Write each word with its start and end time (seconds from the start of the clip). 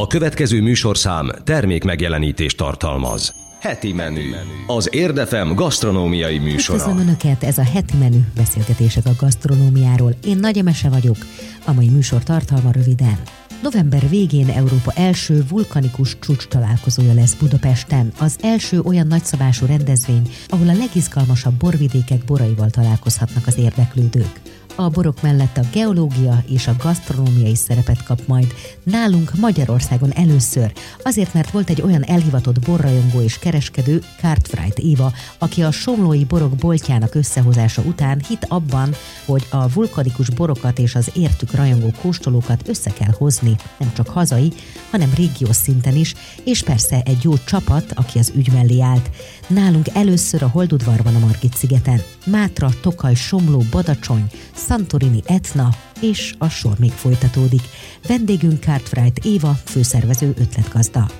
A 0.00 0.06
következő 0.06 0.62
műsorszám 0.62 1.30
termék 1.44 1.84
megjelenítést 1.84 2.56
tartalmaz. 2.56 3.34
Heti 3.60 3.92
menü. 3.92 4.30
Az 4.66 4.88
Érdefem 4.94 5.54
gasztronómiai 5.54 6.38
műsora. 6.38 6.78
Üdvözlöm 6.78 7.06
Önöket, 7.06 7.44
ez 7.44 7.58
a 7.58 7.62
heti 7.62 7.96
menü 7.96 8.20
beszélgetések 8.36 9.06
a 9.06 9.10
gasztronómiáról. 9.18 10.12
Én 10.24 10.36
Nagy 10.36 10.58
Emese 10.58 10.88
vagyok, 10.88 11.16
a 11.64 11.72
mai 11.72 11.88
műsor 11.88 12.22
tartalma 12.22 12.70
röviden. 12.70 13.18
November 13.62 14.08
végén 14.08 14.48
Európa 14.48 14.92
első 14.94 15.44
vulkanikus 15.48 16.18
csúcs 16.18 16.46
találkozója 16.46 17.14
lesz 17.14 17.34
Budapesten. 17.34 18.12
Az 18.18 18.36
első 18.42 18.80
olyan 18.80 19.06
nagyszabású 19.06 19.66
rendezvény, 19.66 20.30
ahol 20.48 20.68
a 20.68 20.76
legizgalmasabb 20.76 21.54
borvidékek 21.54 22.24
boraival 22.24 22.70
találkozhatnak 22.70 23.46
az 23.46 23.58
érdeklődők 23.58 24.40
a 24.80 24.88
borok 24.88 25.22
mellett 25.22 25.56
a 25.56 25.68
geológia 25.72 26.42
és 26.48 26.66
a 26.66 26.76
gasztronómiai 26.82 27.54
szerepet 27.54 28.02
kap 28.02 28.20
majd 28.26 28.54
nálunk 28.82 29.32
Magyarországon 29.40 30.12
először, 30.12 30.72
azért 31.02 31.34
mert 31.34 31.50
volt 31.50 31.70
egy 31.70 31.82
olyan 31.82 32.04
elhivatott 32.04 32.60
borrajongó 32.60 33.20
és 33.20 33.38
kereskedő, 33.38 34.02
Cartwright 34.20 34.78
Éva, 34.78 35.12
aki 35.38 35.62
a 35.62 35.70
somlói 35.70 36.24
borok 36.24 36.54
boltjának 36.54 37.14
összehozása 37.14 37.82
után 37.82 38.22
hit 38.28 38.46
abban, 38.48 38.94
hogy 39.24 39.46
a 39.50 39.68
vulkanikus 39.68 40.30
borokat 40.30 40.78
és 40.78 40.94
az 40.94 41.10
értük 41.14 41.54
rajongó 41.54 41.92
kóstolókat 42.00 42.68
össze 42.68 42.90
kell 42.90 43.12
hozni, 43.18 43.56
nem 43.78 43.92
csak 43.94 44.08
hazai, 44.08 44.52
hanem 44.90 45.12
régiós 45.14 45.56
szinten 45.56 45.96
is, 45.96 46.14
és 46.44 46.62
persze 46.62 47.02
egy 47.04 47.24
jó 47.24 47.32
csapat, 47.44 47.92
aki 47.94 48.18
az 48.18 48.32
ügy 48.34 48.52
mellé 48.52 48.80
állt. 48.80 49.10
Nálunk 49.48 49.88
először 49.94 50.42
a 50.42 50.48
Holdudvarban 50.48 51.14
a 51.14 51.18
Margit 51.18 51.54
szigeten. 51.54 52.00
Mátra, 52.26 52.70
Tokaj, 52.80 53.14
Somló, 53.14 53.62
Badacsony, 53.70 54.30
Santorini 54.54 55.22
Etna, 55.26 55.68
és 56.00 56.34
a 56.38 56.48
sor 56.48 56.78
még 56.78 56.90
folytatódik. 56.90 57.62
Vendégünk 58.06 58.62
Cartwright 58.62 59.24
Éva, 59.24 59.56
főszervező 59.64 60.34
ötletgazda. 60.38 61.10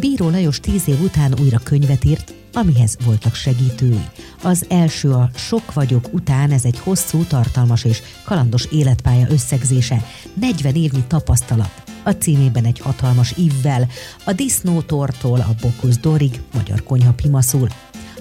Bíró 0.00 0.30
Lajos 0.30 0.60
tíz 0.60 0.88
év 0.88 1.00
után 1.02 1.34
újra 1.40 1.58
könyvet 1.58 2.04
írt, 2.04 2.34
amihez 2.52 2.96
voltak 3.04 3.34
segítői. 3.34 4.04
Az 4.42 4.66
első 4.68 5.10
a 5.10 5.30
Sok 5.34 5.72
vagyok 5.72 6.08
után, 6.12 6.50
ez 6.50 6.64
egy 6.64 6.78
hosszú, 6.78 7.24
tartalmas 7.24 7.84
és 7.84 8.02
kalandos 8.24 8.64
életpálya 8.64 9.26
összegzése, 9.30 10.04
40 10.34 10.74
évnyi 10.74 11.04
tapasztalat. 11.06 11.82
A 12.02 12.10
címében 12.10 12.64
egy 12.64 12.78
hatalmas 12.78 13.34
ívvel, 13.36 13.88
a 14.24 14.32
disznótortól 14.32 15.40
a 15.40 15.54
Bokusz 15.60 15.98
Dorig, 15.98 16.40
magyar 16.54 16.82
konyha 16.82 17.12
pimaszul. 17.12 17.68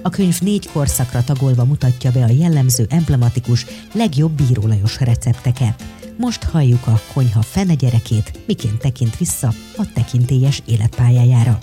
A 0.01 0.09
könyv 0.09 0.39
négy 0.41 0.69
korszakra 0.71 1.23
tagolva 1.23 1.65
mutatja 1.65 2.11
be 2.11 2.23
a 2.23 2.29
jellemző, 2.29 2.85
emblematikus, 2.89 3.65
legjobb 3.93 4.31
bírólajos 4.31 4.99
recepteket. 4.99 5.83
Most 6.17 6.43
halljuk 6.43 6.87
a 6.87 7.01
konyha 7.13 7.41
fene 7.41 7.73
gyerekét, 7.73 8.39
miként 8.47 8.77
tekint 8.77 9.17
vissza 9.17 9.53
a 9.77 9.91
tekintélyes 9.93 10.61
életpályájára. 10.65 11.59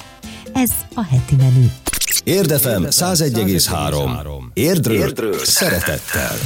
Ez 0.53 0.71
a 0.95 1.05
heti 1.05 1.35
menü. 1.35 1.86
Érdefem 2.27 2.87
101,3. 2.91 4.41
Érdről, 4.55 4.97
Érdről 4.97 5.39
szeretettel. 5.39 6.37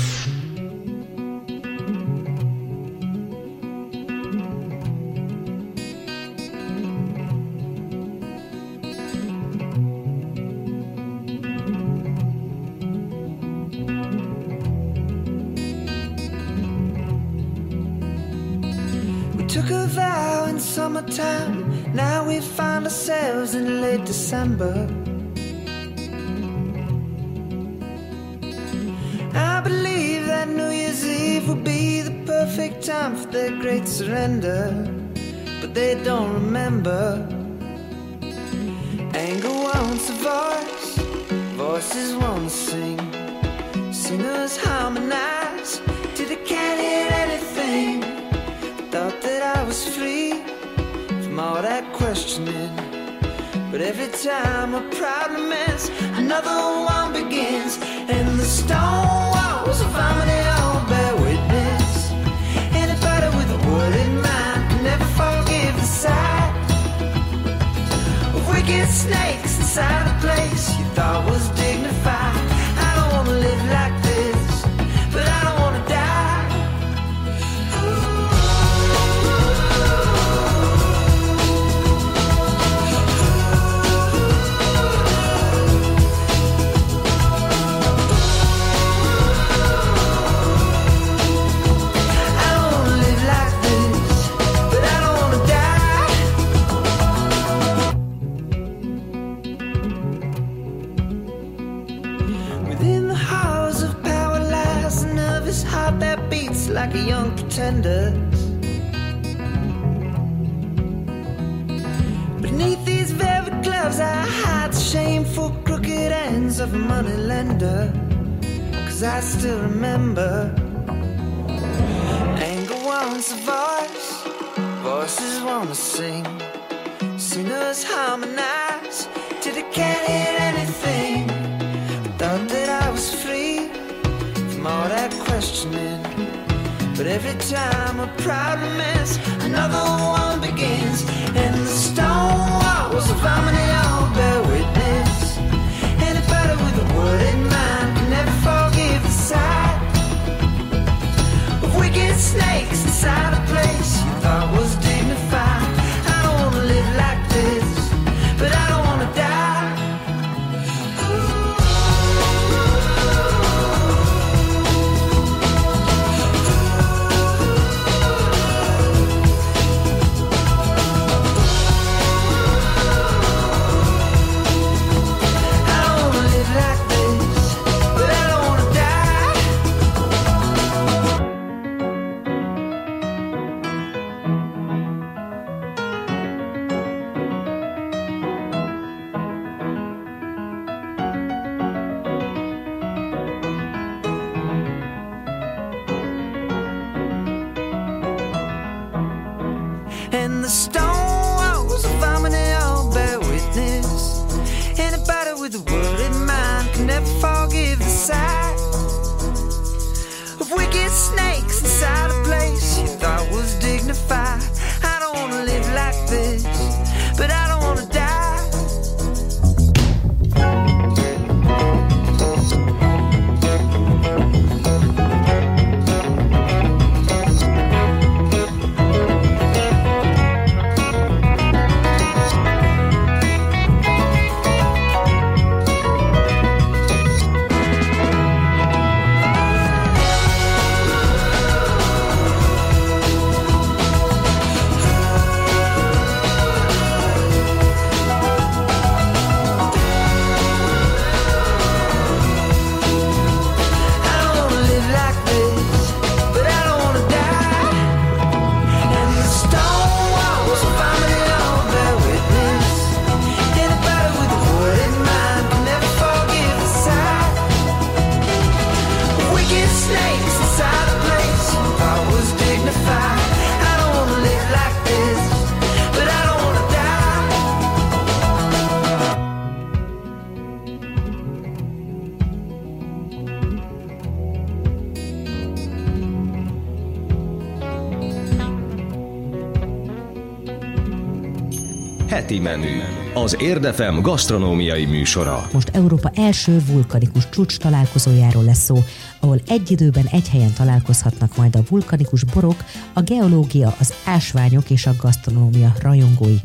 Menü. 292.42 292.82
Az 293.14 293.36
Érdefem 293.40 294.02
gasztronómiai 294.02 294.84
műsora. 294.84 295.48
Most 295.52 295.68
Európa 295.68 296.10
első 296.14 296.62
vulkanikus 296.66 297.28
csúcs 297.28 297.58
találkozójáról 297.58 298.44
lesz 298.44 298.64
szó, 298.64 298.84
ahol 299.20 299.40
egy 299.46 299.70
időben 299.70 300.06
egy 300.10 300.28
helyen 300.28 300.52
találkozhatnak 300.52 301.36
majd 301.36 301.56
a 301.56 301.62
vulkanikus 301.68 302.24
borok, 302.24 302.64
a 302.92 303.00
geológia, 303.00 303.74
az 303.78 303.94
ásványok 304.04 304.70
és 304.70 304.86
a 304.86 304.94
gasztronómia 305.00 305.74
rajongói. 305.80 306.36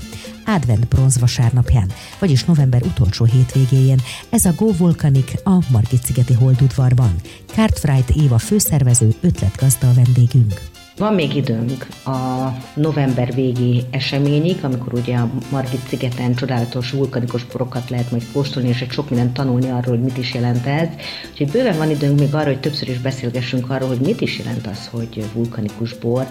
Advent 0.45 0.87
bronzvasárnapján, 0.87 1.91
vagyis 2.19 2.43
november 2.43 2.81
utolsó 2.83 3.25
hétvégéjén. 3.25 4.01
Ez 4.29 4.45
a 4.45 4.53
Go 4.55 4.71
Volcanic 4.77 5.47
a 5.47 5.59
Margit-szigeti 5.71 6.33
Holdudvarban. 6.33 7.15
Cartwright 7.53 8.09
Éva 8.09 8.37
főszervező 8.37 9.13
ötletgazda 9.21 9.89
a 9.89 9.93
vendégünk. 9.93 10.74
Van 10.97 11.13
még 11.13 11.35
időnk 11.35 11.87
a 12.05 12.49
november 12.73 13.33
végi 13.33 13.83
eseményig, 13.91 14.63
amikor 14.63 14.93
ugye 14.93 15.15
a 15.15 15.29
Margit 15.51 15.87
szigeten 15.87 16.35
csodálatos 16.35 16.91
vulkanikus 16.91 17.43
porokat 17.43 17.89
lehet 17.89 18.11
majd 18.11 18.23
kóstolni, 18.33 18.69
és 18.69 18.81
egy 18.81 18.91
sok 18.91 19.09
mindent 19.09 19.33
tanulni 19.33 19.69
arról, 19.69 19.95
hogy 19.95 20.03
mit 20.03 20.17
is 20.17 20.33
jelent 20.33 20.65
ez. 20.65 20.87
Úgyhogy 21.31 21.51
bőven 21.51 21.77
van 21.77 21.89
időnk 21.89 22.19
még 22.19 22.35
arra, 22.35 22.45
hogy 22.45 22.59
többször 22.59 22.89
is 22.89 22.97
beszélgessünk 22.97 23.69
arról, 23.69 23.87
hogy 23.87 23.99
mit 23.99 24.21
is 24.21 24.37
jelent 24.37 24.67
az, 24.67 24.87
hogy 24.91 25.23
vulkanikus 25.33 25.93
bor. 25.93 26.27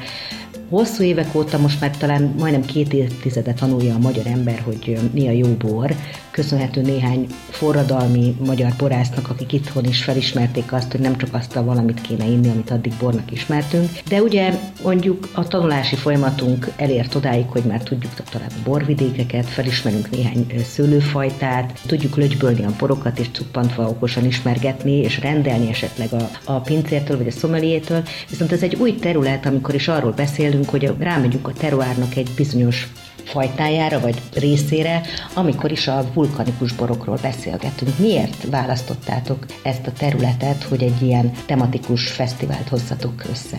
Hosszú 0.75 1.03
évek 1.03 1.35
óta, 1.35 1.59
most 1.59 1.81
már 1.81 1.97
talán 1.97 2.35
majdnem 2.39 2.65
két 2.65 2.93
évtizede 2.93 3.53
tanulja 3.53 3.95
a 3.95 3.99
magyar 3.99 4.27
ember, 4.27 4.61
hogy 4.65 4.99
mi 5.13 5.29
a 5.29 5.31
jó 5.31 5.49
bor, 5.49 5.95
köszönhető 6.31 6.81
néhány 6.81 7.27
forradalmi 7.51 8.37
magyar 8.47 8.73
borásznak, 8.79 9.31
akik 9.31 9.53
itthon 9.53 9.85
is 9.85 10.03
felismerték 10.03 10.73
azt, 10.73 10.93
hogy 10.93 11.01
nem 11.01 11.17
csak 11.17 11.35
azt 11.35 11.57
a 11.57 11.65
valamit 11.65 12.01
kéne 12.01 12.25
inni, 12.25 12.49
amit 12.49 12.71
addig 12.71 12.93
bornak 13.01 13.33
ismertünk. 13.33 13.89
De 14.09 14.23
ugye 14.23 14.59
mondjuk 14.83 15.29
a 15.35 15.49
tanulási 15.49 15.97
folyamatunk 15.97 16.69
elért 16.77 17.15
odáig, 17.15 17.47
hogy 17.49 17.63
már 17.63 17.83
tudjuk 17.83 18.13
talán 18.31 18.51
a 18.51 18.69
borvidékeket, 18.69 19.47
felismerünk 19.47 20.11
néhány 20.11 20.47
szőlőfajtát, 20.65 21.81
tudjuk 21.87 22.17
lögybölni 22.17 22.65
a 22.65 22.75
porokat 22.79 23.19
és 23.19 23.29
cuppantva 23.33 23.89
okosan 23.89 24.25
ismergetni, 24.25 24.93
és 24.93 25.21
rendelni 25.21 25.69
esetleg 25.69 26.13
a, 26.13 26.31
a 26.45 26.61
pincértől 26.61 27.17
vagy 27.17 27.27
a 27.27 27.31
szomeliétől. 27.31 28.03
Viszont 28.31 28.53
ez 28.53 28.63
egy 28.63 28.75
új 28.75 28.95
terület, 28.95 29.47
amikor 29.47 29.75
is 29.75 29.89
arról 29.89 30.13
beszélünk, 30.13 30.64
hogy 30.69 30.95
rámegyünk 30.99 31.49
a 31.49 31.53
teruárnak 31.53 32.17
egy 32.17 32.31
bizonyos 32.37 32.89
fajtájára 33.25 34.01
vagy 34.01 34.23
részére, 34.35 35.01
amikor 35.35 35.71
is 35.71 35.89
a 35.89 36.05
vulkanikus 36.15 36.73
borokról 36.73 37.19
beszélgetünk. 37.23 37.99
Miért 37.99 38.47
választottátok 38.51 39.47
ezt 39.63 39.87
a 39.87 39.93
területet, 39.93 40.63
hogy 40.63 40.83
egy 40.83 41.03
ilyen 41.03 41.33
tematikus 41.47 42.11
fesztivált 42.11 42.69
hozzatok 42.69 43.25
össze? 43.31 43.59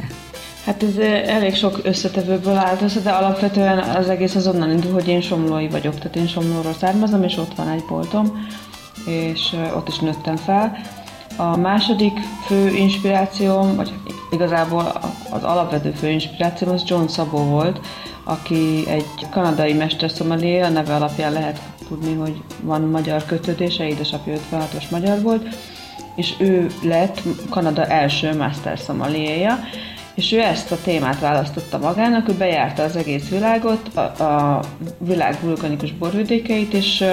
Hát 0.65 0.83
ez 0.83 0.97
elég 1.27 1.55
sok 1.55 1.79
összetevőből 1.83 2.55
állt 2.55 2.81
össze, 2.81 2.99
de 2.99 3.09
alapvetően 3.09 3.77
az 3.79 4.09
egész 4.09 4.35
az 4.35 4.47
onnan 4.47 4.71
indul, 4.71 4.91
hogy 4.91 5.07
én 5.07 5.21
somlói 5.21 5.67
vagyok, 5.67 5.95
tehát 5.95 6.15
én 6.15 6.27
somlóról 6.27 6.73
származom, 6.73 7.23
és 7.23 7.37
ott 7.37 7.55
van 7.55 7.69
egy 7.69 7.83
boltom, 7.89 8.47
és 9.05 9.55
ott 9.75 9.87
is 9.87 9.99
nőttem 9.99 10.35
fel. 10.35 10.77
A 11.37 11.57
második 11.57 12.19
fő 12.45 12.67
inspirációm, 12.67 13.75
vagy 13.75 13.93
igazából 14.31 15.01
az 15.29 15.43
alapvető 15.43 15.91
fő 15.91 16.09
inspirációm 16.09 16.71
az 16.71 16.83
John 16.85 17.07
Szabó 17.07 17.37
volt, 17.37 17.79
aki 18.23 18.83
egy 18.87 19.05
kanadai 19.29 19.73
mesterszomelié, 19.73 20.61
a 20.61 20.69
neve 20.69 20.95
alapján 20.95 21.31
lehet 21.31 21.61
tudni, 21.87 22.13
hogy 22.13 22.41
van 22.61 22.81
magyar 22.81 23.25
kötődése, 23.25 23.87
édesapja 23.87 24.37
56-os 24.51 24.89
magyar 24.91 25.21
volt, 25.21 25.47
és 26.15 26.33
ő 26.39 26.67
lett 26.83 27.21
Kanada 27.49 27.85
első 27.85 28.35
master 28.37 28.79
szomeliéja, 28.79 29.59
és 30.15 30.31
ő 30.31 30.41
ezt 30.41 30.71
a 30.71 30.81
témát 30.83 31.19
választotta 31.19 31.77
magának, 31.77 32.29
ő 32.29 32.33
bejárta 32.33 32.83
az 32.83 32.95
egész 32.95 33.29
világot, 33.29 33.89
a, 33.95 34.23
a 34.23 34.63
világ 34.97 35.37
vulkanikus 35.41 35.91
borvidékeit, 35.91 36.73
és 36.73 37.03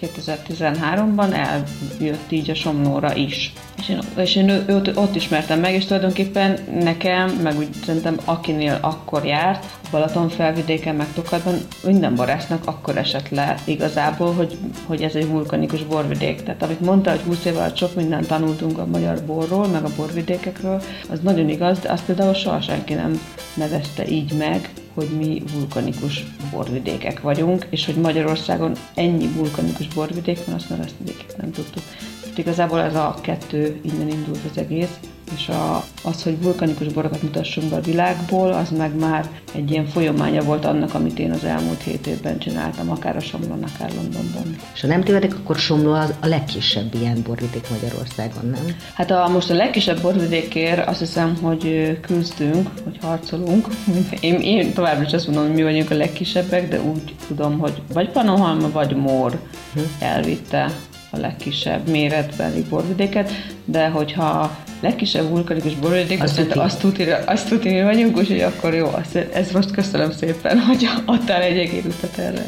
2013-ban 0.00 1.32
eljött 1.32 2.32
így 2.32 2.50
a 2.50 2.54
Somlóra 2.54 3.14
is. 3.14 3.52
És 3.78 3.88
én, 3.88 3.98
és 4.16 4.36
én 4.36 4.48
őt 4.48 4.96
ott 4.96 5.14
ismertem 5.14 5.60
meg, 5.60 5.74
és 5.74 5.84
tulajdonképpen 5.84 6.58
nekem, 6.80 7.30
meg 7.30 7.58
úgy 7.58 7.68
szerintem 7.84 8.16
akinél 8.24 8.78
akkor 8.80 9.24
járt, 9.24 9.66
Balaton 9.90 10.28
felvidéken, 10.28 10.94
meg 10.94 11.06
Tokatban, 11.14 11.54
minden 11.84 12.14
barásznak 12.14 12.66
akkor 12.66 12.96
esett 12.96 13.28
le 13.28 13.54
igazából, 13.64 14.32
hogy, 14.32 14.56
hogy 14.86 15.02
ez 15.02 15.14
egy 15.14 15.28
vulkanikus 15.28 15.82
borvidék. 15.84 16.42
Tehát 16.42 16.62
amit 16.62 16.80
mondta, 16.80 17.10
hogy 17.10 17.20
20 17.20 17.44
év 17.44 17.56
alatt 17.56 17.76
sok 17.76 17.94
mindent 17.94 18.26
tanultunk 18.26 18.78
a 18.78 18.86
magyar 18.86 19.22
borról, 19.26 19.66
meg 19.66 19.84
a 19.84 19.94
borvidékekről, 19.96 20.82
az 21.10 21.20
nagyon 21.20 21.48
igaz, 21.48 21.78
de 21.78 21.92
azt 21.92 22.04
például 22.04 22.34
soha 22.44 22.60
senki 22.60 22.94
nem 22.94 23.20
nevezte 23.54 24.08
így 24.08 24.32
meg, 24.32 24.70
hogy 24.94 25.08
mi 25.16 25.42
vulkanikus 25.52 26.24
borvidékek 26.50 27.20
vagyunk, 27.20 27.66
és 27.70 27.84
hogy 27.86 27.94
Magyarországon 27.94 28.72
ennyi 28.94 29.28
vulkanikus 29.28 29.88
borvidék 29.88 30.44
van, 30.44 30.54
azt 30.54 30.68
nevezték, 30.68 31.24
nem 31.36 31.50
tudtuk. 31.50 31.82
Tehát 32.20 32.38
igazából 32.38 32.80
ez 32.80 32.94
a 32.94 33.14
kettő 33.20 33.80
innen 33.82 34.08
indult 34.08 34.40
az 34.50 34.58
egész, 34.58 34.98
és 35.36 35.48
a, 35.48 35.84
az, 36.02 36.22
hogy 36.22 36.42
vulkanikus 36.42 36.86
borokat 36.86 37.22
mutassunk 37.22 37.70
be 37.70 37.76
a 37.76 37.80
világból, 37.80 38.52
az 38.52 38.70
meg 38.70 38.98
már 38.98 39.28
egy 39.54 39.70
ilyen 39.70 39.86
folyamánya 39.86 40.42
volt 40.42 40.64
annak, 40.64 40.94
amit 40.94 41.18
én 41.18 41.30
az 41.30 41.44
elmúlt 41.44 41.82
hét 41.82 42.06
évben 42.06 42.38
csináltam, 42.38 42.90
akár 42.90 43.16
a 43.16 43.20
Somlón, 43.20 43.62
akár 43.62 43.92
Londonban. 43.94 44.56
És 44.74 44.80
ha 44.80 44.86
nem 44.86 45.02
tévedek, 45.02 45.34
akkor 45.34 45.56
Somló 45.56 45.92
az 45.92 46.14
a 46.20 46.26
legkisebb 46.26 46.94
ilyen 46.94 47.22
borvidék 47.22 47.70
Magyarországon, 47.70 48.50
nem? 48.50 48.76
Hát 48.94 49.10
a, 49.10 49.28
most 49.28 49.50
a 49.50 49.54
legkisebb 49.54 50.00
borvidékért 50.00 50.88
azt 50.88 50.98
hiszem, 50.98 51.36
hogy 51.42 51.98
küzdünk, 52.00 52.68
hogy 52.84 52.98
harcolunk. 53.00 53.66
Én, 54.20 54.40
én 54.40 54.72
továbbra 54.72 55.04
is 55.04 55.12
azt 55.12 55.26
mondom, 55.26 55.46
hogy 55.46 55.54
mi 55.54 55.62
vagyunk 55.62 55.90
a 55.90 55.94
legkisebbek, 55.94 56.68
de 56.68 56.80
úgy 56.80 57.14
tudom, 57.26 57.58
hogy 57.58 57.82
vagy 57.92 58.10
Panohalma, 58.10 58.70
vagy 58.70 58.96
Mór 58.96 59.40
hm. 59.74 59.80
elvitte 59.98 60.70
a 61.14 61.18
legkisebb 61.18 61.88
méretbeli 61.88 62.62
borvidéket, 62.62 63.30
de 63.64 63.88
hogyha 63.88 64.56
legkisebb 64.84 65.28
vulkanikus 65.28 65.74
borvidék, 65.74 66.22
azt, 66.22 66.36
tuti. 66.36 66.58
azt, 66.58 66.80
tuti, 66.80 67.04
azt 67.26 67.48
tuti, 67.48 67.68
mi 67.68 67.82
vagyunk, 67.82 68.16
úgyhogy 68.16 68.40
akkor 68.40 68.74
jó, 68.74 68.86
azt, 68.86 69.16
ez 69.16 69.50
most 69.50 69.70
köszönöm 69.70 70.12
szépen, 70.12 70.58
hogy 70.68 70.88
adtál 71.04 71.42
egy 71.42 71.58
egész 71.58 71.84
utat 71.84 72.18
erre. 72.18 72.44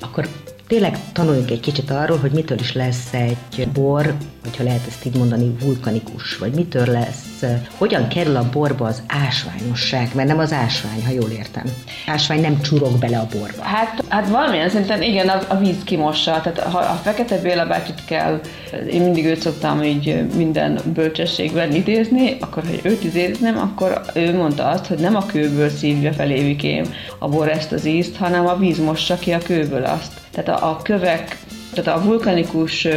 Akkor 0.00 0.28
tényleg 0.66 0.98
tanuljunk 1.12 1.50
egy 1.50 1.60
kicsit 1.60 1.90
arról, 1.90 2.18
hogy 2.18 2.30
mitől 2.30 2.58
is 2.58 2.72
lesz 2.72 3.12
egy 3.12 3.68
bor, 3.68 4.14
hogyha 4.42 4.64
lehet 4.64 4.86
ezt 4.86 5.04
így 5.06 5.16
mondani, 5.16 5.56
vulkanikus, 5.60 6.38
vagy 6.38 6.54
mitől 6.54 6.86
lesz, 6.86 7.35
hogyan 7.76 8.08
kerül 8.08 8.36
a 8.36 8.48
borba 8.52 8.86
az 8.86 9.02
ásványosság, 9.26 10.08
mert 10.14 10.28
nem 10.28 10.38
az 10.38 10.52
ásvány, 10.52 11.04
ha 11.04 11.12
jól 11.12 11.30
értem. 11.30 11.64
Ásvány 12.06 12.40
nem 12.40 12.60
csurog 12.60 12.98
bele 12.98 13.18
a 13.18 13.26
borba. 13.32 13.62
Hát, 13.62 14.04
hát 14.08 14.28
valamilyen 14.28 14.68
szinten 14.68 15.02
igen, 15.02 15.28
a, 15.28 15.38
a 15.48 15.56
víz 15.56 15.84
kimossa, 15.84 16.40
tehát 16.40 16.58
ha 16.58 16.78
a 16.78 17.00
Fekete 17.02 17.38
Béla 17.38 17.66
bácsit 17.66 18.04
kell, 18.04 18.40
én 18.90 19.02
mindig 19.02 19.24
őt 19.24 19.40
szoktam 19.40 19.82
így 19.82 20.26
minden 20.34 20.80
bölcsességben 20.94 21.74
idézni, 21.74 22.36
akkor 22.40 22.62
ha 22.62 22.88
őt 22.88 23.04
idéznem, 23.04 23.58
akkor 23.58 24.00
ő 24.14 24.36
mondta 24.36 24.68
azt, 24.68 24.86
hogy 24.86 24.98
nem 24.98 25.16
a 25.16 25.26
kőből 25.26 25.68
szívja 25.68 26.12
vikém 26.26 26.84
a 27.18 27.28
bor 27.28 27.48
ezt 27.48 27.72
az 27.72 27.84
ízt, 27.84 28.16
hanem 28.16 28.46
a 28.46 28.56
víz 28.56 28.78
mossa 28.78 29.14
ki 29.14 29.32
a 29.32 29.38
kőből 29.38 29.84
azt. 29.84 30.12
Tehát 30.30 30.62
a, 30.62 30.70
a 30.70 30.80
kövek, 30.82 31.38
tehát 31.82 32.00
a 32.00 32.04
vulkanikus 32.04 32.88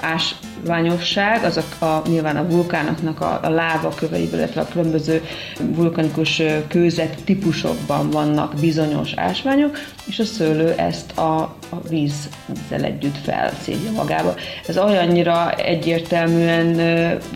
ásványosság, 0.00 1.44
az 1.44 1.60
a, 1.78 1.84
a, 1.84 2.02
nyilván 2.08 2.36
a 2.36 2.48
vulkánoknak 2.48 3.20
a, 3.20 3.40
a 3.42 3.48
láva 3.48 3.88
köveiből, 3.88 4.38
illetve 4.38 4.60
a 4.60 4.68
különböző 4.68 5.22
vulkanikus 5.58 6.42
kőzet 6.68 7.24
típusokban 7.24 8.10
vannak 8.10 8.54
bizonyos 8.60 9.12
ásványok, 9.16 9.78
és 10.06 10.18
a 10.18 10.24
szőlő 10.24 10.74
ezt 10.76 11.18
a, 11.18 11.36
a 11.70 11.80
vízzel 11.88 12.82
együtt 12.82 13.16
felszívja 13.24 13.90
magába. 13.90 14.34
Ez 14.66 14.78
olyannyira 14.78 15.52
egyértelműen 15.52 16.66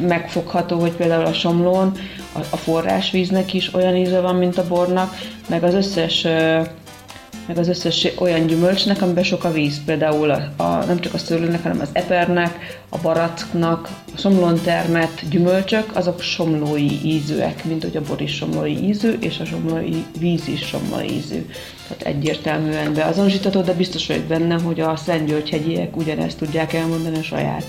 megfogható, 0.00 0.78
hogy 0.78 0.92
például 0.92 1.24
a 1.24 1.32
somlón 1.32 1.92
a, 2.32 2.38
a 2.50 2.56
forrásvíznek 2.56 3.54
is 3.54 3.74
olyan 3.74 3.96
íze 3.96 4.20
van, 4.20 4.34
mint 4.34 4.58
a 4.58 4.66
bornak, 4.66 5.14
meg 5.48 5.62
az 5.62 5.74
összes 5.74 6.26
meg 7.48 7.58
az 7.58 7.68
összes 7.68 8.08
olyan 8.18 8.46
gyümölcsnek, 8.46 9.02
amiben 9.02 9.24
sok 9.24 9.44
a 9.44 9.52
víz, 9.52 9.84
például 9.84 10.30
a, 10.30 10.62
a, 10.62 10.84
nem 10.84 11.00
csak 11.00 11.14
a 11.14 11.18
szőlőnek, 11.18 11.62
hanem 11.62 11.80
az 11.80 11.88
epernek, 11.92 12.80
a 12.88 12.98
baracknak, 12.98 13.88
a 14.14 14.18
somlón 14.18 14.60
termett 14.64 15.20
gyümölcsök, 15.30 15.96
azok 15.96 16.20
somlói 16.20 17.04
ízűek, 17.04 17.64
mint 17.64 17.82
hogy 17.82 17.96
a 17.96 18.02
bor 18.02 18.20
is 18.20 18.34
somlói 18.34 18.84
ízű, 18.84 19.12
és 19.20 19.38
a 19.38 19.44
somlói 19.44 20.04
víz 20.18 20.48
is 20.48 20.66
somlói 20.66 21.12
ízű. 21.12 21.46
Tehát 21.88 22.16
egyértelműen 22.16 22.94
beazonosítható, 22.94 23.60
de 23.60 23.72
biztos 23.72 24.06
vagyok 24.06 24.24
benne, 24.24 24.60
hogy 24.60 24.80
a 24.80 24.96
Szentgyörgyhegyiek 24.96 25.96
ugyanezt 25.96 26.38
tudják 26.38 26.72
elmondani 26.72 27.18
a 27.18 27.22
saját 27.22 27.64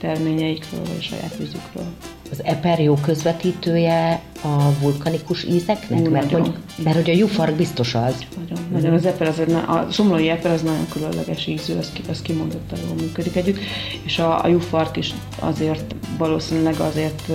terményeikről, 0.00 0.80
vagy 0.80 0.96
a 0.98 1.02
saját 1.02 1.36
vízükről. 1.36 1.86
Az 2.30 2.44
Eper 2.44 2.80
jó 2.80 2.94
közvetítője 2.94 4.20
a 4.42 4.72
vulkanikus 4.80 5.44
ízeknek? 5.44 6.00
Ú, 6.00 6.10
mert, 6.10 6.30
hogy, 6.30 6.52
mert 6.76 6.96
hogy 6.96 7.10
a 7.10 7.14
jufark 7.14 7.54
biztos 7.54 7.94
az. 7.94 8.14
Nagyon, 8.40 8.64
nagyon 8.72 8.92
az 8.92 9.06
eper, 9.06 9.28
az, 9.28 9.38
a 9.66 9.86
somlói 9.90 10.28
eper 10.28 10.52
az 10.52 10.62
nagyon 10.62 10.86
különleges 10.92 11.46
ízű, 11.46 11.74
az, 11.74 11.92
az 12.08 12.22
kimondottan 12.22 12.78
jól 12.86 12.94
működik 12.94 13.36
együtt, 13.36 13.58
és 14.02 14.18
a, 14.18 14.44
a 14.44 14.48
jufark 14.48 14.96
is 14.96 15.14
azért 15.38 15.94
valószínűleg 16.18 16.80
azért 16.80 17.32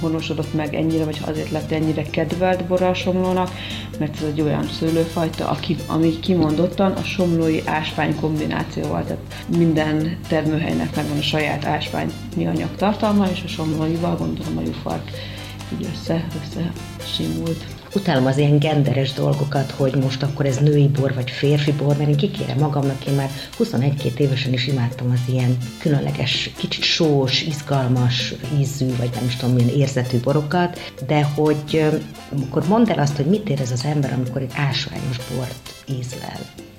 honosodott 0.00 0.54
meg 0.54 0.74
ennyire, 0.74 1.04
vagy 1.04 1.20
azért 1.26 1.50
lett 1.50 1.70
ennyire 1.70 2.02
kedvelt 2.02 2.64
bora 2.64 2.88
a 2.88 2.94
somlónak, 2.94 3.50
mert 3.98 4.16
ez 4.16 4.22
egy 4.32 4.40
olyan 4.40 4.68
szőlőfajta, 4.78 5.48
aki, 5.48 5.76
ami 5.86 6.18
kimondottan 6.18 6.92
a 6.92 7.02
somlói 7.02 7.60
ásvány 7.64 8.16
kombinációval, 8.20 9.04
tehát 9.04 9.44
minden 9.56 10.18
termőhelynek 10.28 10.96
megvan 10.96 11.18
a 11.18 11.22
saját 11.22 11.64
ásványi 11.64 12.12
anyag 12.36 12.76
tartalma, 12.76 13.26
és 13.32 13.42
a 13.44 13.48
somlóival 13.48 14.16
gondolom 14.16 14.58
a 14.58 14.62
jufark 14.62 15.10
így 15.72 15.88
össze, 15.92 16.26
össze 16.42 16.72
simult. 17.14 17.64
Utálom 17.94 18.26
az 18.26 18.38
ilyen 18.38 18.58
genderes 18.58 19.12
dolgokat, 19.12 19.70
hogy 19.70 19.94
most 19.94 20.22
akkor 20.22 20.46
ez 20.46 20.56
női 20.56 20.88
bor 20.88 21.14
vagy 21.14 21.30
férfi 21.30 21.72
bor, 21.72 21.96
mert 21.96 22.08
én 22.08 22.16
kikérem 22.16 22.58
magamnak, 22.58 23.06
én 23.06 23.14
már 23.14 23.30
21-2 23.58 24.18
évesen 24.18 24.52
is 24.52 24.66
imádtam 24.66 25.10
az 25.10 25.32
ilyen 25.32 25.56
különleges, 25.78 26.50
kicsit 26.56 26.82
sós, 26.82 27.42
izgalmas 27.42 28.34
ízű, 28.58 28.96
vagy 28.96 29.10
nem 29.14 29.24
is 29.26 29.36
tudom 29.36 29.54
milyen 29.54 29.74
érzetű 29.74 30.18
borokat, 30.20 30.92
de 31.06 31.22
hogy 31.24 31.84
akkor 32.42 32.68
mondd 32.68 32.90
el 32.90 32.98
azt, 32.98 33.16
hogy 33.16 33.26
mit 33.26 33.48
érez 33.48 33.70
az 33.70 33.84
ember, 33.84 34.12
amikor 34.12 34.40
egy 34.40 34.52
ásványos 34.54 35.16
bort 35.34 35.74
ízlel. 35.98 36.69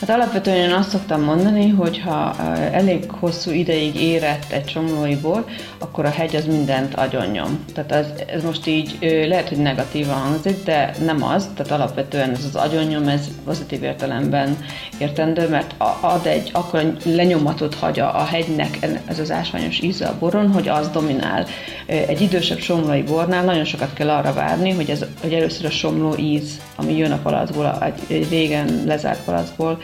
Hát 0.00 0.10
alapvetően 0.10 0.56
én 0.56 0.72
azt 0.72 0.90
szoktam 0.90 1.22
mondani, 1.22 1.68
hogy 1.68 2.00
ha 2.00 2.36
elég 2.72 3.10
hosszú 3.10 3.50
ideig 3.50 4.00
érett 4.00 4.52
egy 4.52 4.64
csomlói 4.64 5.16
bor, 5.16 5.44
akkor 5.78 6.04
a 6.04 6.10
hegy 6.10 6.36
az 6.36 6.44
mindent 6.44 6.94
agyonnyom. 6.94 7.64
Tehát 7.74 7.92
ez, 7.92 8.06
ez 8.26 8.44
most 8.44 8.66
így 8.66 8.98
lehet, 9.00 9.48
hogy 9.48 9.58
negatívan 9.58 10.14
hangzik, 10.14 10.64
de 10.64 10.94
nem 11.04 11.22
az, 11.22 11.48
tehát 11.56 11.72
alapvetően 11.72 12.30
ez 12.30 12.44
az 12.44 12.54
agyonnyom, 12.54 13.08
ez 13.08 13.28
pozitív 13.44 13.82
értelemben 13.82 14.56
értendő, 14.98 15.48
mert 15.48 15.74
ad 16.00 16.26
egy 16.26 16.50
akkor 16.52 16.96
lenyomatot 17.04 17.74
hagy 17.74 18.00
a 18.00 18.20
a 18.20 18.24
hegynek 18.24 18.78
ez 19.06 19.18
az 19.18 19.30
ásványos 19.30 19.80
íze 19.80 20.06
a 20.06 20.16
boron, 20.18 20.52
hogy 20.52 20.68
az 20.68 20.88
dominál. 20.88 21.46
Egy 21.86 22.20
idősebb 22.20 22.58
somlói 22.58 23.02
bornál 23.02 23.44
nagyon 23.44 23.64
sokat 23.64 23.92
kell 23.92 24.10
arra 24.10 24.32
várni, 24.32 24.70
hogy, 24.70 24.90
ez, 24.90 25.04
hogy 25.20 25.32
először 25.32 25.64
a 25.64 25.70
somló 25.70 26.16
íz, 26.16 26.60
ami 26.80 26.96
jön 26.96 27.12
a 27.12 27.20
palackból, 27.22 27.78
egy, 27.82 28.16
egy 28.16 28.28
régen 28.28 28.82
lezárt 28.86 29.24
palackból, 29.24 29.80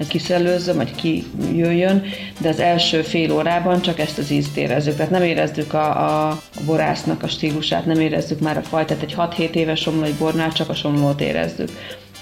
ez 0.00 0.06
kiszellőzzön, 0.06 0.76
vagy 0.76 0.94
kijöjjön, 0.94 2.02
de 2.40 2.48
az 2.48 2.58
első 2.58 3.02
fél 3.02 3.32
órában 3.32 3.80
csak 3.80 3.98
ezt 3.98 4.18
az 4.18 4.30
ízt 4.30 4.56
érezzük. 4.56 4.96
Tehát 4.96 5.10
nem 5.10 5.22
érezzük 5.22 5.72
a, 5.72 6.28
a, 6.28 6.42
borásznak 6.66 7.22
a 7.22 7.28
stílusát, 7.28 7.86
nem 7.86 8.00
érezzük 8.00 8.40
már 8.40 8.56
a 8.56 8.62
fajtát. 8.62 9.02
Egy 9.02 9.14
6-7 9.18 9.54
éves 9.54 9.80
somlói 9.80 10.12
bornál 10.18 10.52
csak 10.52 10.68
a 10.68 10.74
somlót 10.74 11.20
érezzük. 11.20 11.68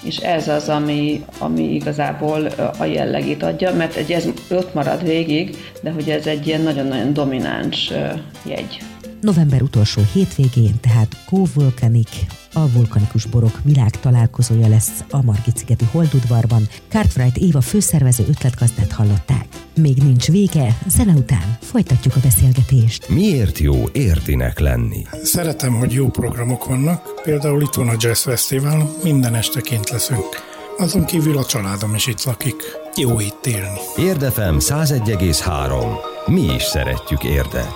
És 0.03 0.17
ez 0.17 0.47
az, 0.47 0.69
ami, 0.69 1.25
ami 1.37 1.73
igazából 1.73 2.45
a 2.77 2.85
jellegét 2.85 3.43
adja, 3.43 3.73
mert 3.73 3.95
egy, 3.95 4.11
ez 4.11 4.27
ott 4.49 4.73
marad 4.73 5.03
végig, 5.03 5.57
de 5.81 5.91
hogy 5.91 6.09
ez 6.09 6.25
egy 6.25 6.47
ilyen 6.47 6.61
nagyon-nagyon 6.61 7.13
domináns 7.13 7.91
jegy. 8.45 8.79
November 9.21 9.61
utolsó 9.61 10.01
hétvégén, 10.13 10.79
tehát 10.81 11.15
Co-Volcanic, 11.25 12.09
a 12.53 12.71
vulkanikus 12.71 13.25
borok 13.25 13.59
világ 13.63 13.89
találkozója 13.89 14.67
lesz 14.67 15.03
a 15.09 15.23
Margit-szigeti 15.23 15.85
Holdudvarban. 15.91 16.67
Cartwright 16.89 17.37
Éva 17.37 17.61
főszervező 17.61 18.25
ötletgazdát 18.29 18.91
hallották. 18.91 19.47
Még 19.75 19.97
nincs 19.97 20.27
vége, 20.27 20.77
zene 20.87 21.13
után 21.13 21.57
folytatjuk 21.61 22.15
a 22.15 22.19
beszélgetést. 22.23 23.09
Miért 23.09 23.57
jó 23.57 23.83
értinek 23.91 24.59
lenni? 24.59 25.05
Szeretem, 25.23 25.73
hogy 25.73 25.91
jó 25.91 26.07
programok 26.07 26.65
vannak, 26.65 27.21
például 27.23 27.61
itt 27.61 27.73
van 27.73 27.87
a 27.87 27.95
Jazz 27.99 28.23
Fesztivál, 28.23 28.89
minden 29.03 29.35
este 29.35 29.61
kint 29.61 29.89
leszünk. 29.89 30.47
Azon 30.77 31.05
kívül 31.05 31.37
a 31.37 31.45
családom 31.45 31.95
is 31.95 32.07
itt 32.07 32.23
lakik. 32.23 32.55
Jó 32.95 33.19
itt 33.19 33.45
élni. 33.45 33.79
Érdefem 33.97 34.57
101,3. 34.59 35.83
Mi 36.25 36.41
is 36.41 36.63
szeretjük 36.63 37.23
Érdet. 37.23 37.73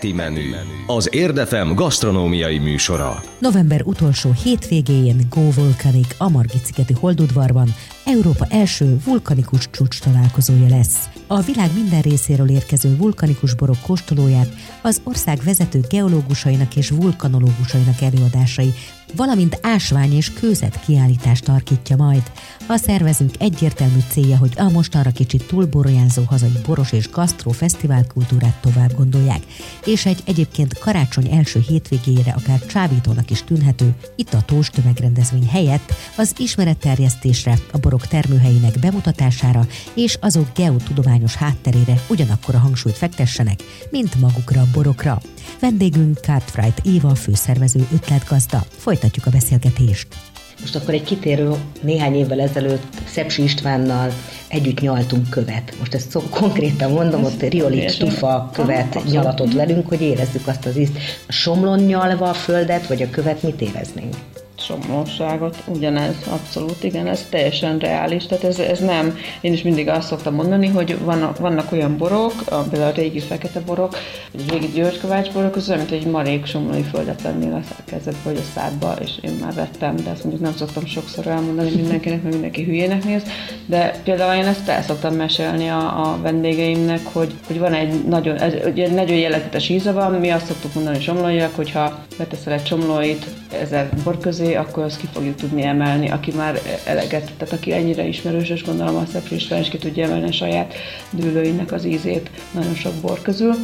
Heti 0.00 0.12
menü. 0.12 0.50
Az 0.86 1.08
Érdefem 1.12 1.74
gasztronómiai 1.74 2.58
műsora. 2.58 3.22
November 3.38 3.82
utolsó 3.84 4.32
hétvégéjén 4.32 5.26
Go 5.30 5.50
Volcanic 5.50 6.14
a 6.18 6.28
Margit-szigeti 6.28 6.92
Holdudvarban 6.92 7.74
Európa 8.04 8.46
első 8.48 8.96
vulkanikus 9.04 9.70
csúcs 9.70 10.00
találkozója 10.00 10.68
lesz. 10.68 11.08
A 11.26 11.40
világ 11.40 11.70
minden 11.74 12.00
részéről 12.00 12.50
érkező 12.50 12.96
vulkanikus 12.96 13.54
borok 13.54 13.80
kóstolóját 13.86 14.48
az 14.82 15.00
ország 15.04 15.38
vezető 15.44 15.80
geológusainak 15.88 16.76
és 16.76 16.90
vulkanológusainak 16.90 18.00
előadásai, 18.00 18.74
valamint 19.16 19.58
ásvány 19.62 20.12
és 20.16 20.32
kőzet 20.32 20.80
kiállítást 20.84 21.44
tarkítja 21.44 21.96
majd. 21.96 22.22
A 22.66 22.76
szervezők 22.76 23.34
egyértelmű 23.38 23.98
célja, 24.10 24.36
hogy 24.36 24.52
a 24.56 24.70
mostanra 24.70 25.10
kicsit 25.10 25.46
túlborjánzó 25.46 26.22
hazai 26.22 26.58
boros 26.66 26.92
és 26.92 27.10
gasztró 27.10 27.50
fesztivál 27.50 28.06
kultúrát 28.06 28.60
tovább 28.60 28.94
gondolják, 28.96 29.42
és 29.84 30.06
egy 30.06 30.22
egyébként 30.24 30.78
karácsony 30.78 31.30
első 31.30 31.64
hétvégére 31.68 32.32
akár 32.32 32.66
csábítónak 32.66 33.30
is 33.30 33.44
tűnhető 33.44 33.94
itatós 34.16 34.70
tömegrendezvény 34.70 35.48
helyett 35.48 35.92
az 36.16 36.34
ismeretterjesztésre, 36.38 37.58
a 37.72 37.78
borok 37.78 38.06
termőhelyének 38.06 38.78
bemutatására 38.78 39.66
és 39.94 40.18
azok 40.20 40.46
geotudományos 40.54 41.34
hátterére 41.34 41.94
ugyanakkor 42.08 42.54
a 42.54 42.58
hangsúlyt 42.58 42.96
fektessenek, 42.96 43.62
mint 43.90 44.20
magukra 44.20 44.60
a 44.60 44.68
borokra. 44.72 45.20
Vendégünk 45.60 46.18
Cartwright 46.18 46.80
Éva, 46.82 47.14
főszervező 47.14 47.86
ötletgazda. 47.92 48.64
Folytatjuk 48.70 49.26
a 49.26 49.30
beszélgetést. 49.30 50.06
Most 50.60 50.76
akkor 50.76 50.94
egy 50.94 51.02
kitérő 51.04 51.50
néhány 51.80 52.14
évvel 52.14 52.40
ezelőtt 52.40 52.82
Szepsi 53.06 53.42
Istvánnal 53.42 54.12
együtt 54.48 54.80
nyaltunk 54.80 55.28
követ. 55.30 55.74
Most 55.78 55.94
ezt 55.94 56.10
szó, 56.10 56.20
konkrétan 56.20 56.92
mondom, 56.92 57.24
ott 57.24 57.42
riolit, 57.42 57.98
tufa 57.98 58.50
követ 58.52 58.86
Abszolút. 58.86 59.10
nyalatott 59.10 59.52
velünk, 59.52 59.88
hogy 59.88 60.00
érezzük 60.00 60.46
azt 60.46 60.66
az 60.66 60.76
ízt. 60.76 60.98
A 61.28 61.32
somlon 61.32 61.80
nyalva 61.80 62.28
a 62.28 62.34
földet, 62.34 62.86
vagy 62.86 63.02
a 63.02 63.10
követ 63.10 63.42
mit 63.42 63.60
éreznénk? 63.60 64.14
Somlóságot, 64.60 65.62
ugyanez, 65.66 66.14
abszolút, 66.30 66.84
igen, 66.84 67.06
ez 67.06 67.26
teljesen 67.30 67.78
reális, 67.78 68.26
tehát 68.26 68.44
ez, 68.44 68.58
ez 68.58 68.78
nem, 68.78 69.18
én 69.40 69.52
is 69.52 69.62
mindig 69.62 69.88
azt 69.88 70.08
szoktam 70.08 70.34
mondani, 70.34 70.66
hogy 70.66 70.98
vannak, 71.04 71.38
vannak 71.38 71.72
olyan 71.72 71.96
borok, 71.96 72.32
például 72.70 72.90
a 72.90 72.94
régi 72.94 73.20
fekete 73.20 73.60
borok, 73.60 73.96
vagy 74.32 74.44
a 74.48 74.52
régi 74.52 74.66
György 74.66 75.30
borok, 75.32 75.56
az 75.56 75.68
olyan, 75.68 75.80
mint 75.80 75.92
egy 75.92 76.10
marék 76.10 76.46
somlói 76.46 76.82
földet 76.82 77.22
vennél 77.22 77.52
a 77.52 77.82
kezedbe 77.84 78.18
vagy 78.24 78.36
a 78.36 78.50
szádba, 78.54 78.96
és 79.00 79.10
én 79.20 79.32
már 79.40 79.54
vettem, 79.54 79.96
de 79.96 80.10
ezt 80.10 80.24
mondjuk 80.24 80.44
nem 80.44 80.56
szoktam 80.56 80.86
sokszor 80.86 81.26
elmondani 81.26 81.70
mindenkinek, 81.70 82.22
mert 82.22 82.34
mindenki 82.34 82.64
hülyének 82.64 83.04
néz, 83.04 83.22
de 83.66 84.00
például 84.04 84.42
én 84.42 84.46
ezt 84.46 84.68
el 84.68 84.82
szoktam 84.82 85.14
mesélni 85.14 85.68
a, 85.68 86.10
a 86.10 86.18
vendégeimnek, 86.22 87.00
hogy, 87.12 87.34
hogy 87.46 87.58
van 87.58 87.72
egy 87.72 88.04
nagyon, 88.04 88.36
ez, 88.36 88.52
egy 88.74 88.92
nagyon 88.92 89.16
jellegzetes 89.16 89.68
íze 89.68 89.92
van, 89.92 90.12
mi 90.12 90.30
azt 90.30 90.46
szoktuk 90.46 90.74
mondani 90.74 91.00
somlóiak, 91.00 91.54
hogyha 91.54 92.04
beteszel 92.18 92.52
egy 92.52 92.66
somlóit 92.66 93.26
ezer 93.52 93.88
bor 94.04 94.18
közé, 94.18 94.54
akkor 94.54 94.82
azt 94.82 94.98
ki 94.98 95.08
fogjuk 95.12 95.36
tudni 95.36 95.62
emelni, 95.62 96.10
aki 96.10 96.32
már 96.36 96.60
eleget, 96.84 97.30
tehát 97.38 97.54
aki 97.54 97.72
ennyire 97.72 98.06
ismerős, 98.06 98.48
és 98.48 98.64
gondolom 98.64 98.96
a 98.96 99.06
Szepsi 99.12 99.34
István 99.34 99.60
is 99.60 99.68
ki 99.68 99.78
tudja 99.78 100.04
emelni 100.04 100.28
a 100.28 100.32
saját 100.32 100.74
dűlőinek 101.10 101.72
az 101.72 101.84
ízét 101.84 102.30
nagyon 102.54 102.74
sok 102.74 102.94
bor 102.94 103.22
közül. 103.22 103.54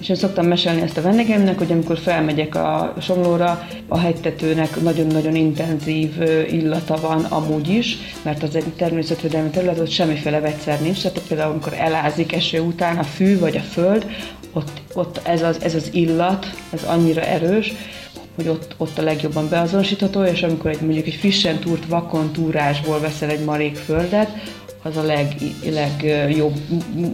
És 0.00 0.08
én 0.08 0.16
szoktam 0.16 0.46
mesélni 0.46 0.80
ezt 0.80 0.96
a 0.96 1.02
vendégeimnek, 1.02 1.58
hogy 1.58 1.72
amikor 1.72 1.98
felmegyek 1.98 2.54
a 2.54 2.94
somlóra, 3.00 3.68
a 3.88 3.98
hegytetőnek 3.98 4.80
nagyon-nagyon 4.80 5.34
intenzív 5.34 6.20
illata 6.50 6.96
van 7.00 7.24
amúgy 7.24 7.68
is, 7.68 7.96
mert 8.22 8.42
az 8.42 8.56
egy 8.56 8.72
természetvédelmi 8.76 9.50
terület, 9.50 9.78
ott 9.78 9.90
semmiféle 9.90 10.40
vegyszer 10.40 10.80
nincs, 10.80 11.02
tehát 11.02 11.20
például 11.28 11.50
amikor 11.50 11.72
elázik 11.72 12.32
eső 12.32 12.60
után 12.60 12.96
a 12.96 13.02
fű 13.02 13.38
vagy 13.38 13.56
a 13.56 13.60
föld, 13.60 14.06
ott, 14.52 14.80
ott 14.94 15.20
ez, 15.22 15.42
az, 15.42 15.62
ez 15.62 15.74
az 15.74 15.88
illat, 15.92 16.46
ez 16.70 16.82
annyira 16.82 17.20
erős, 17.20 17.72
hogy 18.36 18.48
ott, 18.48 18.74
ott 18.76 18.98
a 18.98 19.02
legjobban 19.02 19.48
beazonosítható, 19.48 20.24
és 20.24 20.42
amikor 20.42 20.70
egy, 20.70 20.80
mondjuk 20.80 21.06
egy 21.06 21.14
frissen 21.14 21.58
túrt 21.58 21.86
vakon 21.86 22.32
túrásból 22.32 23.00
veszel 23.00 23.30
egy 23.30 23.44
marék 23.44 23.76
földet, 23.76 24.30
az 24.86 24.96
a 24.96 25.02
leg, 25.02 25.34
legjobb 25.72 26.54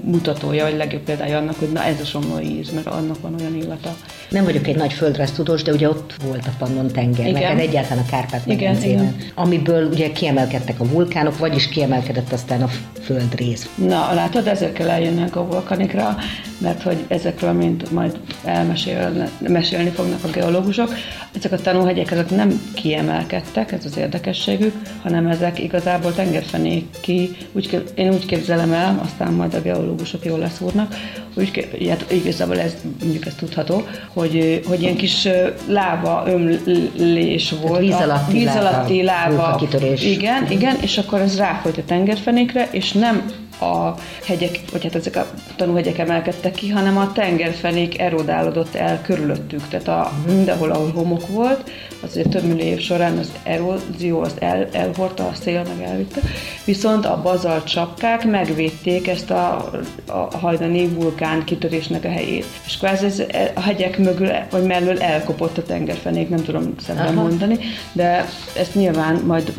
mutatója, 0.04 0.64
vagy 0.64 0.76
legjobb 0.76 1.02
példája 1.02 1.38
annak, 1.38 1.58
hogy 1.58 1.72
na 1.72 1.84
ez 1.84 2.00
a 2.00 2.04
somlói 2.04 2.58
íz, 2.58 2.70
mert 2.70 2.86
annak 2.86 3.20
van 3.20 3.34
olyan 3.40 3.56
illata. 3.56 3.96
Nem 4.28 4.44
vagyok 4.44 4.66
egy 4.66 4.76
nagy 4.76 4.92
földrajz 4.92 5.30
tudós, 5.30 5.62
de 5.62 5.72
ugye 5.72 5.88
ott 5.88 6.14
volt 6.24 6.46
a 6.46 6.50
Pannon 6.58 6.88
tenger, 6.88 7.26
Igen. 7.26 7.32
neked 7.32 7.58
egyáltalán 7.58 8.04
a 8.06 8.10
kárpát 8.10 8.46
medencében, 8.46 9.16
amiből 9.34 9.86
ugye 9.86 10.12
kiemelkedtek 10.12 10.80
a 10.80 10.84
vulkánok, 10.84 11.38
vagyis 11.38 11.68
kiemelkedett 11.68 12.32
aztán 12.32 12.62
a 12.62 12.68
földrész. 13.02 13.70
Na, 13.74 14.14
látod, 14.14 14.46
ezért 14.46 14.72
kell 14.72 14.88
eljönnek 14.88 15.36
a 15.36 15.46
vulkanikra, 15.46 16.16
mert 16.58 16.82
hogy 16.82 16.96
ezekről 17.08 17.52
mind 17.52 17.92
majd 17.92 18.18
elmesélni 18.44 19.90
fognak 19.94 20.24
a 20.24 20.28
geológusok. 20.28 20.94
Ezek 21.36 21.52
a 21.52 21.56
tanúhegyek 21.56 22.10
ezek 22.10 22.30
nem 22.30 22.60
kiemelkedtek, 22.74 23.72
ez 23.72 23.84
az 23.84 23.96
érdekességük, 23.96 24.74
hanem 25.02 25.26
ezek 25.26 25.58
igazából 25.58 26.14
tengerfenéki, 26.14 27.36
úgy, 27.66 27.92
én 27.94 28.12
úgy 28.12 28.26
képzelem 28.26 28.72
el, 28.72 29.00
aztán 29.04 29.32
majd 29.32 29.54
a 29.54 29.60
geológusok 29.60 30.24
jól 30.24 30.38
leszúrnak, 30.38 30.94
úgy, 31.34 31.68
ilyet, 31.78 32.04
igazából 32.12 32.58
ez, 32.58 32.74
mondjuk 33.02 33.26
ez 33.26 33.34
tudható, 33.34 33.82
hogy, 34.12 34.62
hogy 34.66 34.82
ilyen 34.82 34.96
kis 34.96 35.28
láva 35.66 36.24
ömlés 36.26 37.54
volt. 37.62 37.80
víz 37.80 37.92
a- 37.92 38.02
alatti 38.02 38.32
víz 38.32 38.54
alatti 38.56 39.02
láva. 39.02 39.34
vulkankitörés. 39.34 40.04
Igen, 40.04 40.50
igen, 40.50 40.76
és 40.80 40.98
akkor 40.98 41.20
ez 41.20 41.36
ráfolyt 41.36 41.78
a 41.78 41.82
tengerfenékre, 41.86 42.68
és 42.70 42.92
nem 42.92 43.24
a 43.62 43.94
hegyek, 44.24 44.60
vagy 44.72 44.82
hát 44.82 44.94
ezek 44.94 45.16
a 45.16 45.26
tanúhegyek 45.56 45.98
emelkedtek 45.98 46.52
ki, 46.52 46.68
hanem 46.68 46.96
a 46.96 47.12
tengerfenék 47.12 48.00
erodálódott 48.00 48.74
el 48.74 49.02
körülöttük. 49.02 49.68
Tehát 49.68 49.88
a, 49.88 50.12
mindenhol, 50.26 50.70
ahol 50.70 50.90
homok 50.90 51.28
volt, 51.28 51.70
az 52.02 52.10
ugye 52.16 52.28
több 52.28 52.42
millió 52.42 52.64
év 52.64 52.80
során 52.80 53.18
az 53.18 53.32
erózió 53.42 54.20
azt 54.20 54.38
el, 54.38 54.68
elhordta, 54.72 55.26
a 55.26 55.34
szél 55.34 55.62
meg 55.76 55.88
elvitte. 55.88 56.20
Viszont 56.64 57.06
a 57.06 57.20
bazalt 57.22 57.64
csapkák 57.68 58.24
megvédték 58.24 59.08
ezt 59.08 59.30
a, 59.30 59.70
a 60.06 60.38
hajdani 60.38 60.88
vulkán 60.88 61.44
kitörésnek 61.44 62.04
a 62.04 62.08
helyét. 62.08 62.46
És 62.66 62.76
kvázi 62.76 63.04
ez 63.04 63.22
a 63.54 63.60
hegyek 63.60 63.98
mögül, 63.98 64.28
vagy 64.50 64.62
mellől 64.62 65.00
elkopott 65.00 65.58
a 65.58 65.62
tengerfenék, 65.62 66.28
nem 66.28 66.42
tudom 66.42 66.74
szebben 66.78 67.06
Aha. 67.06 67.22
mondani, 67.22 67.58
de 67.92 68.28
ezt 68.56 68.74
nyilván 68.74 69.14
majd 69.26 69.52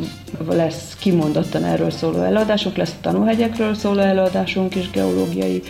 lesz 0.50 0.96
kimondottan 1.00 1.64
erről 1.64 1.92
szóló 1.92 2.22
előadásunk, 2.22 2.76
lesz 2.76 2.96
tanúhegyekről 3.02 3.74
szóló 3.74 3.93
előadásunk 4.02 4.76
is, 4.76 4.90
geológiai, 4.90 5.62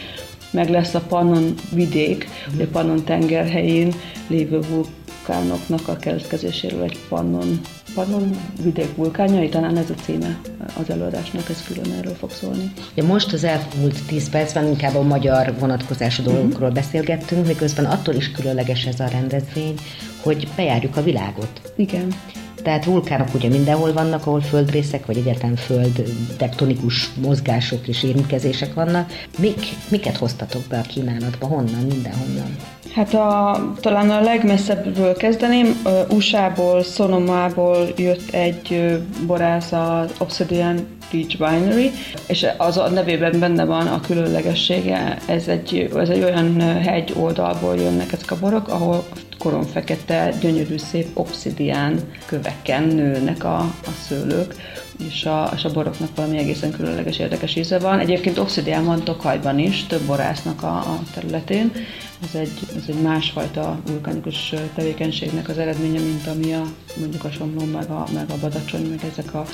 meg 0.51 0.69
lesz 0.69 0.93
a 0.93 0.99
Pannon 1.07 1.53
vidék, 1.71 2.27
Mhm. 2.51 2.62
a 2.62 2.65
Pannon 2.71 3.03
tenger 3.03 3.49
helyén 3.49 3.93
lévő 4.27 4.59
vulkánoknak 4.69 5.88
a 5.88 5.95
keletkezéséről 5.95 6.83
egy 6.83 6.97
Pannon, 7.09 7.59
Pannon 7.95 8.38
vidék 8.63 8.95
vulkánjai, 8.95 9.49
talán 9.49 9.77
ez 9.77 9.89
a 9.89 9.93
címe 10.03 10.39
az 10.81 10.89
előadásnak, 10.89 11.49
ez 11.49 11.63
külön 11.67 11.97
erről 11.99 12.13
fog 12.13 12.31
szólni. 12.31 12.71
Ugye 12.91 13.03
most 13.07 13.33
az 13.33 13.43
elmúlt 13.43 14.05
10 14.07 14.29
percben 14.29 14.67
inkább 14.67 14.95
a 14.95 15.01
magyar 15.01 15.53
vonatkozású 15.59 16.23
dolgokról 16.23 16.69
beszélgettünk, 16.69 17.47
miközben 17.47 17.86
attól 17.86 18.15
is 18.15 18.31
különleges 18.31 18.86
ez 18.86 18.99
a 18.99 19.07
rendezvény, 19.07 19.75
hogy 20.21 20.47
bejárjuk 20.55 20.97
a 20.97 21.03
világot. 21.03 21.62
Igen. 21.75 22.07
Tehát 22.63 22.85
vulkánok 22.85 23.33
ugye 23.33 23.49
mindenhol 23.49 23.93
vannak, 23.93 24.25
ahol 24.25 24.41
földrészek, 24.41 25.05
vagy 25.05 25.17
egyáltalán 25.17 25.55
föld 25.55 26.03
tektonikus 26.37 27.13
mozgások 27.13 27.87
és 27.87 28.03
érintkezések 28.03 28.73
vannak. 28.73 29.11
Mik, 29.39 29.59
miket 29.89 30.17
hoztatok 30.17 30.61
be 30.69 30.77
a 30.77 30.81
kínálatba? 30.81 31.47
Honnan? 31.47 31.85
Mindenhonnan? 31.89 32.57
Hát 32.93 33.13
a, 33.13 33.59
talán 33.81 34.09
a 34.09 34.21
legmesszebbről 34.21 35.13
kezdeném. 35.13 35.81
USA-ból, 36.09 36.83
Sonomából 36.83 37.87
jött 37.97 38.29
egy 38.31 38.97
borász, 39.25 39.71
az 39.71 40.11
Obsidian 40.19 40.87
Beach 41.13 41.39
Winery, 41.39 41.91
és 42.28 42.45
az 42.58 42.78
a 42.78 42.89
nevében 42.89 43.39
benne 43.39 43.65
van 43.65 43.88
a 43.88 44.02
különlegessége. 44.02 45.17
Ez 45.28 45.47
egy, 45.47 45.89
ez 45.95 46.10
egy 46.10 46.23
olyan 46.23 46.62
hegy 46.62 47.13
oldalból 47.15 47.76
jönnek 47.76 48.12
ezek 48.12 48.32
a 48.32 48.39
borok, 48.39 48.67
ahol 48.67 49.06
koron 49.38 49.63
fekete, 49.63 50.34
gyönyörű 50.41 50.78
szép 50.78 51.08
obszidián 51.13 51.99
köveken 52.26 52.84
nőnek 52.84 53.43
a, 53.43 53.58
a 53.60 53.91
szőlők, 54.08 54.56
és 55.08 55.26
a, 55.26 55.52
és 55.56 55.63
a 55.63 55.71
boroknak 55.71 56.15
valami 56.15 56.38
egészen 56.38 56.71
különleges, 56.71 57.19
érdekes 57.19 57.56
íze 57.56 57.80
van. 57.80 57.99
Egyébként 57.99 58.38
obszidián 58.38 58.86
van 58.86 59.04
Tokajban 59.04 59.60
is, 59.60 59.86
több 59.86 60.02
borásznak 60.02 60.63
a, 60.63 60.78
a 60.78 60.99
területén. 61.13 61.71
Ez 62.23 62.36
egy, 62.39 62.59
ez 62.77 62.83
egy 62.88 63.01
másfajta 63.01 63.79
vulkanikus 63.86 64.53
tevékenységnek 64.75 65.49
az 65.49 65.57
eredménye, 65.57 65.99
mint 65.99 66.27
ami 66.27 66.53
a, 66.53 66.63
mondjuk 66.99 67.23
a 67.23 67.31
Somlón, 67.31 67.67
meg 67.67 67.89
a, 67.89 68.05
meg 68.13 68.29
a 68.29 68.38
Badacsony, 68.41 68.89
meg 68.89 68.99
ezek 69.12 69.33
a, 69.33 69.45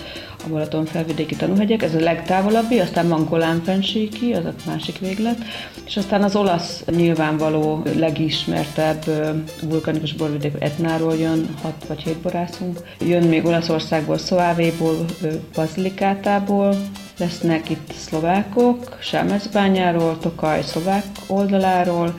a 0.43 0.49
Balaton 0.49 0.85
felvidéki 0.85 1.35
tanúhegyek. 1.35 1.81
Ez 1.81 1.95
a 1.95 1.99
legtávolabbi, 1.99 2.79
aztán 2.79 3.07
van 3.07 3.25
Golán 3.25 3.61
az 3.65 4.45
a 4.45 4.53
másik 4.65 4.99
véglet, 4.99 5.37
és 5.85 5.97
aztán 5.97 6.23
az 6.23 6.35
olasz 6.35 6.83
nyilvánvaló 6.85 7.83
legismertebb 7.97 9.05
vulkanikus 9.61 10.13
borvidék 10.13 10.53
Etnáról 10.59 11.15
jön, 11.15 11.55
hat 11.61 11.85
vagy 11.87 12.01
hét 12.01 12.17
borászunk. 12.17 12.79
Jön 12.99 13.23
még 13.23 13.45
Olaszországból, 13.45 14.17
Szoávéból, 14.17 15.05
Bazilikátából, 15.55 16.75
lesznek 17.17 17.69
itt 17.69 17.91
szlovákok, 17.93 18.97
Sámecbányáról, 19.01 20.17
Tokaj 20.17 20.61
szlovák 20.61 21.05
oldaláról, 21.27 22.13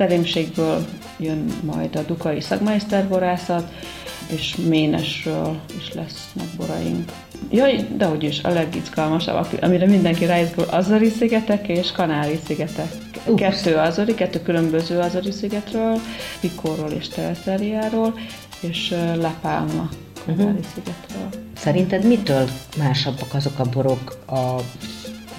Szerémségből 0.00 0.86
jön 1.18 1.46
majd 1.64 1.96
a 1.96 2.02
Dukai 2.02 2.40
Szagmeiszterborászat, 2.40 3.72
és 4.26 4.56
Ménesről 4.56 5.60
is 5.78 5.92
lesznek 5.94 6.46
boraink. 6.56 7.12
Jaj, 7.50 7.86
de 7.96 8.04
hogy 8.04 8.22
is, 8.22 8.42
a 8.42 8.48
legizgalmasabb, 8.48 9.46
amire 9.60 9.86
mindenki 9.86 10.24
ráizgul, 10.24 10.64
Azori 10.64 11.08
szigetek 11.08 11.68
és 11.68 11.92
Kanári 11.92 12.38
szigetek. 12.46 12.92
Uh. 13.26 13.34
Kettő 13.34 13.76
Azori, 13.76 14.14
kettő 14.14 14.42
különböző 14.42 14.98
Azori 14.98 15.30
szigetről, 15.30 15.98
Pikóról 16.40 16.90
és 16.90 17.08
Telszeriáról, 17.08 18.18
és 18.60 18.94
La 19.14 19.34
Palma 19.40 19.88
Kanári 20.24 20.42
uh-huh. 20.42 20.64
szigetről. 20.74 21.28
Szerinted 21.56 22.04
mitől 22.04 22.48
másabbak 22.78 23.34
azok 23.34 23.58
a 23.58 23.64
borok 23.64 24.18
a, 24.26 24.34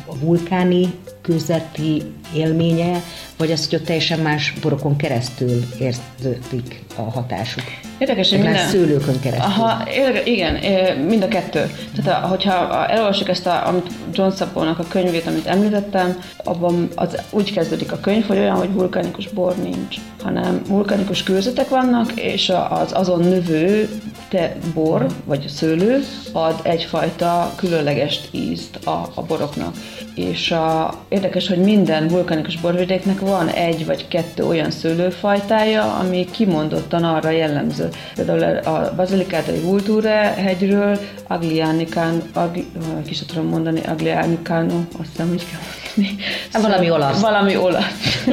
a 0.05 0.17
vulkáni 0.19 0.93
közeti 1.21 2.01
élménye, 2.35 3.01
vagy 3.37 3.51
az, 3.51 3.69
hogy 3.69 3.79
ott 3.79 3.85
teljesen 3.85 4.19
más 4.19 4.53
borokon 4.61 4.95
keresztül 4.95 5.63
érződik 5.79 6.83
a 6.95 7.01
hatásuk? 7.01 7.63
Érdekes, 7.97 8.29
hogy 8.29 8.39
minden... 8.39 8.67
szőlőkön 8.67 9.19
keresztül. 9.19 9.51
Aha, 9.51 9.87
igen, 10.23 10.55
mind 10.97 11.23
a 11.23 11.27
kettő. 11.27 11.71
Tehát 12.03 12.25
hogyha 12.25 12.87
elolvasjuk 12.87 13.29
ezt, 13.29 13.47
a, 13.47 13.67
amit 13.67 13.91
John 14.13 14.29
Szabónak 14.29 14.79
a 14.79 14.85
könyvét, 14.87 15.27
amit 15.27 15.45
említettem, 15.45 16.19
abban 16.43 16.89
az 16.95 17.17
úgy 17.29 17.53
kezdődik 17.53 17.91
a 17.91 17.99
könyv, 17.99 18.25
hogy 18.25 18.37
olyan, 18.37 18.55
hogy 18.55 18.73
vulkanikus 18.73 19.27
bor 19.27 19.55
nincs, 19.55 19.95
hanem 20.23 20.61
vulkanikus 20.67 21.23
kőzetek 21.23 21.69
vannak, 21.69 22.11
és 22.15 22.51
az 22.69 22.91
azon 22.93 23.19
növő 23.19 23.89
te 24.29 24.55
bor, 24.73 25.05
vagy 25.25 25.47
szőlő 25.47 26.03
ad 26.31 26.59
egyfajta 26.63 27.53
különleges 27.55 28.19
ízt 28.31 28.75
a, 28.85 29.11
a 29.13 29.21
boroknak. 29.21 29.75
És 30.15 30.51
a, 30.51 30.93
érdekes, 31.11 31.47
hogy 31.47 31.57
minden 31.57 32.07
vulkanikus 32.07 32.57
borvidéknek 32.57 33.19
van 33.19 33.47
egy 33.47 33.85
vagy 33.85 34.07
kettő 34.07 34.43
olyan 34.43 34.71
szőlőfajtája, 34.71 35.93
ami 35.93 36.25
kimondottan 36.31 37.03
arra 37.03 37.29
jellemző. 37.29 37.89
Például 38.15 38.57
a 38.57 38.93
Basilicátai 38.95 39.59
Vulture 39.59 40.33
hegyről 40.37 40.99
Aglianicán, 41.27 42.21
Agli, 42.33 42.65
ki 43.05 43.25
tudom 43.25 43.45
mondani, 43.45 43.81
Aglianicano, 43.81 44.75
azt 44.99 45.09
hiszem, 45.09 45.27
hogy 45.27 45.45
kell 45.51 45.80
mondani. 45.95 46.17
Hát 46.53 46.61
valami 46.61 46.89
olasz. 46.91 47.21
Valami 47.21 47.55
olasz. 47.57 48.25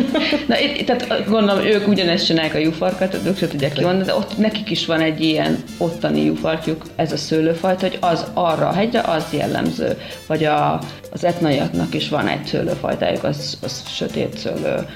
Na, 0.49 0.59
itt, 0.61 0.87
tehát 0.87 1.29
gondolom, 1.29 1.65
ők 1.65 1.89
ugyanezt 1.89 2.27
csinálják 2.27 2.55
a 2.55 2.59
jufarkat, 2.59 3.19
ők 3.27 3.39
se 3.39 3.49
tudják 3.49 3.73
kimondani, 3.73 4.05
de 4.05 4.15
ott 4.15 4.39
nekik 4.39 4.71
is 4.71 4.87
van 4.87 5.01
egy 5.01 5.21
ilyen 5.21 5.63
ottani 5.79 6.25
jufarkjuk, 6.25 6.85
ez 6.97 7.13
a 7.13 7.17
szőlőfajta, 7.17 7.87
hogy 7.89 7.99
az 8.01 8.25
arra 8.35 8.69
a 8.69 8.73
hegyre, 8.73 9.01
az 9.01 9.25
jellemző. 9.31 9.97
Vagy 10.27 10.45
a, 10.45 10.81
az 11.13 11.25
etnaiaknak 11.25 11.95
is 11.95 12.09
van 12.09 12.29
egy 12.29 12.45
szőlőfajtájuk, 12.47 13.25
az, 13.25 13.59
az 13.63 13.83
sötét 13.89 14.39
szőlő, 14.39 14.87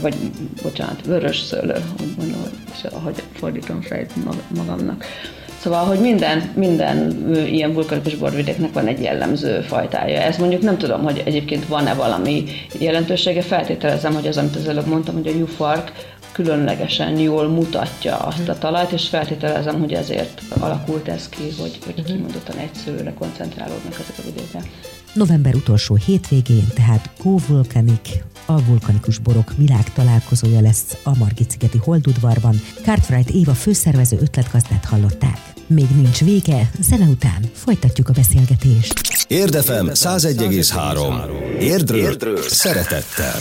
vagy 0.00 0.14
bocsánat, 0.62 1.04
vörös 1.06 1.38
szőlő, 1.38 1.74
úgy 2.02 2.14
mondom, 2.16 2.40
hogy- 2.40 2.92
ahogy 2.92 3.22
fordítom 3.38 3.80
fejt 3.82 4.24
mag- 4.24 4.42
magamnak. 4.56 5.04
Szóval, 5.60 5.84
hogy 5.84 6.00
minden, 6.00 6.52
minden 6.54 7.28
ilyen 7.46 7.72
vulkanikus 7.72 8.14
borvidéknek 8.14 8.72
van 8.72 8.86
egy 8.86 9.02
jellemző 9.02 9.60
fajtája. 9.60 10.20
Ez 10.20 10.36
mondjuk 10.36 10.62
nem 10.62 10.78
tudom, 10.78 11.02
hogy 11.02 11.22
egyébként 11.24 11.66
van-e 11.66 11.94
valami 11.94 12.44
jelentősége, 12.78 13.42
feltételezem, 13.42 14.14
hogy 14.14 14.26
az, 14.26 14.36
amit 14.36 14.56
az 14.56 14.68
előbb 14.68 14.86
mondtam, 14.86 15.14
hogy 15.14 15.26
a 15.26 15.36
jufark 15.38 15.92
különlegesen 16.32 17.18
jól 17.18 17.48
mutatja 17.48 18.16
azt 18.16 18.48
a 18.48 18.58
talajt, 18.58 18.92
és 18.92 19.08
feltételezem, 19.08 19.78
hogy 19.78 19.92
ezért 19.92 20.42
alakult 20.58 21.08
ez 21.08 21.28
ki, 21.28 21.42
hogy, 21.60 21.78
hogy 21.84 22.04
kimondottan 22.04 22.56
egy 22.56 22.74
szőlőre 22.84 23.12
koncentrálódnak 23.18 23.92
ezek 23.92 24.14
a 24.18 24.22
vidékek. 24.24 24.62
November 25.18 25.54
utolsó 25.54 25.94
hétvégén, 25.94 26.66
tehát 26.74 27.10
Go 27.22 27.36
Volcanic, 27.48 28.08
a 28.46 28.64
vulkanikus 28.64 29.18
borok 29.18 29.52
világ 29.56 29.92
találkozója 29.92 30.60
lesz 30.60 30.96
a 31.02 31.16
Margit-szigeti 31.16 31.78
Holdudvarban. 31.78 32.60
Cartwright 32.82 33.30
Éva 33.30 33.54
főszervező 33.54 34.18
ötletgazdát 34.20 34.84
hallották. 34.84 35.38
Még 35.66 35.86
nincs 35.94 36.24
vége, 36.24 36.70
zene 36.80 37.04
után 37.04 37.42
folytatjuk 37.52 38.08
a 38.08 38.12
beszélgetést. 38.12 38.92
Érdefem 39.28 39.86
101,3. 39.92 41.60
Érdről, 41.60 41.98
Érdről 41.98 42.42
szeretettel. 42.42 43.40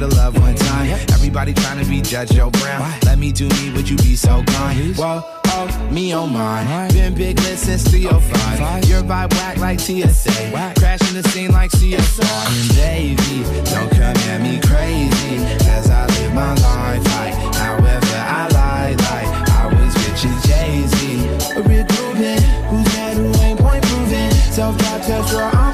The 0.00 0.08
love 0.16 0.38
one 0.40 0.54
time. 0.54 0.88
Everybody 1.12 1.52
trying 1.52 1.78
to 1.78 1.88
be 1.88 2.00
Judge 2.00 2.30
Joe 2.30 2.50
Brown. 2.50 2.90
Let 3.04 3.18
me 3.18 3.32
do 3.32 3.48
me, 3.48 3.70
would 3.72 3.88
you 3.88 3.96
be 3.98 4.16
so 4.16 4.42
kind? 4.44 4.96
Whoa, 4.96 5.22
oh, 5.46 5.88
me 5.92 6.12
on 6.12 6.32
mine. 6.32 6.90
Been 6.92 7.14
big 7.14 7.38
lit 7.40 7.58
since 7.58 7.86
305. 7.88 8.88
Your 8.88 9.02
vibe 9.02 9.32
whack 9.34 9.58
like 9.58 9.78
TSA. 9.78 10.50
Crashing 10.78 11.14
the 11.14 11.22
scene 11.28 11.52
like 11.52 11.70
CSR. 11.72 12.24
And 12.48 12.68
baby, 12.76 13.44
don't 13.70 13.90
come 13.90 14.16
at 14.32 14.40
me 14.40 14.58
crazy. 14.60 15.36
Cause 15.68 15.90
I 15.90 16.06
live 16.06 16.34
my 16.34 16.54
life 16.54 17.04
like 17.16 17.34
however 17.56 18.16
I 18.16 18.48
like. 18.56 18.98
Like 19.10 19.50
I 19.50 19.66
was 19.66 19.94
rich 20.08 20.24
as 20.24 20.42
Jay-Z. 20.46 21.28
A 21.56 21.62
Rubin, 21.62 22.42
who's 22.70 22.86
mad 22.96 23.16
who 23.18 23.34
ain't 23.42 23.60
point 23.60 23.82
proving. 23.84 24.30
Self-drop 24.30 25.02
test 25.02 25.34
where 25.34 25.44
I'm 25.44 25.69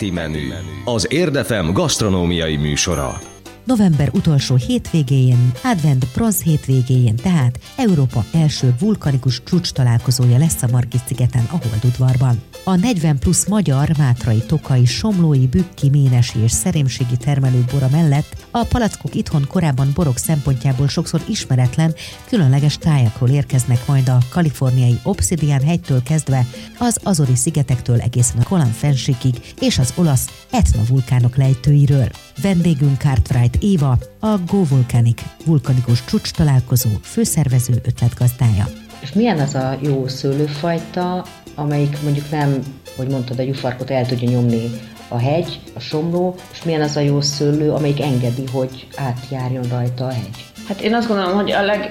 Heti 0.00 0.12
menü. 0.12 0.48
Az 0.84 1.06
Érdefem 1.10 1.72
gasztronómiai 1.72 2.56
műsora. 2.56 3.20
November 3.64 4.10
utolsó 4.12 4.54
hétvégéjén, 4.54 5.52
Advent 5.64 6.04
Proz 6.12 6.42
hétvégéjén, 6.42 7.16
tehát 7.16 7.58
Európa 7.76 8.24
első 8.32 8.74
vulkanikus 8.78 9.42
csúcs 9.42 9.70
találkozója 9.70 10.38
lesz 10.38 10.62
a 10.62 10.68
Margit-szigeten, 10.70 11.48
a 11.50 11.56
Holdudvarban. 11.68 12.42
A 12.64 12.76
40 12.76 13.18
plusz 13.18 13.46
magyar, 13.46 13.88
mátrai, 13.98 14.42
tokai, 14.46 14.84
somlói, 14.84 15.46
bükki, 15.46 15.90
ménesi 15.90 16.38
és 16.38 16.50
szerémségi 16.50 17.16
termelőbora 17.16 17.88
mellett 17.92 18.46
A 18.50 18.64
palackok 18.64 19.14
itthon 19.14 19.46
korábban 19.48 19.90
borok 19.94 20.16
szempontjából 20.16 20.88
sokszor 20.88 21.22
ismeretlen, 21.28 21.94
különleges 22.28 22.78
tájakról 22.78 23.28
érkeznek 23.28 23.86
majd 23.86 24.08
a 24.08 24.18
kaliforniai 24.30 24.98
Obsidian 25.02 25.62
hegytől 25.62 26.02
kezdve 26.02 26.46
az 26.78 26.98
Azori 27.02 27.34
szigetektől 27.34 28.00
egészen 28.00 28.40
a 28.40 28.48
Golan 28.48 28.72
fensikig 28.72 29.34
és 29.60 29.78
az 29.78 29.92
olasz 29.96 30.46
Etna 30.50 30.82
vulkánok 30.88 31.36
lejtőiről. 31.36 32.08
Vendégünk 32.42 33.00
Cartwright 33.00 33.62
Éva, 33.62 33.98
a 34.20 34.36
Go 34.46 34.64
Volcanic 34.64 35.22
vulkanikus 35.44 36.04
csúcs 36.04 36.30
találkozó 36.30 36.90
főszervező 37.02 37.80
ötletgazdája. 37.84 38.68
És 39.00 39.12
milyen 39.12 39.38
az 39.38 39.54
a 39.54 39.78
jó 39.82 40.08
szőlőfajta, 40.08 41.24
amelyik 41.54 42.02
mondjuk 42.02 42.30
nem, 42.30 42.62
hogy 42.96 43.08
mondtad, 43.08 43.38
a 43.38 43.42
gyufarkot 43.42 43.90
el 43.90 44.06
tudja 44.06 44.30
nyomni 44.30 44.70
a 45.12 45.18
hegy, 45.18 45.60
a 45.74 45.80
somló, 45.80 46.34
és 46.52 46.62
milyen 46.62 46.80
az 46.80 46.96
a 46.96 47.00
jó 47.00 47.20
szőlő, 47.20 47.70
amelyik 47.70 48.00
engedi, 48.00 48.44
hogy 48.52 48.86
átjárjon 48.96 49.64
rajta 49.70 50.04
a 50.04 50.10
hegy? 50.10 50.50
Hát 50.68 50.80
én 50.80 50.94
azt 50.94 51.08
gondolom, 51.08 51.34
hogy 51.34 51.50
a 51.50 51.62
leg, 51.62 51.90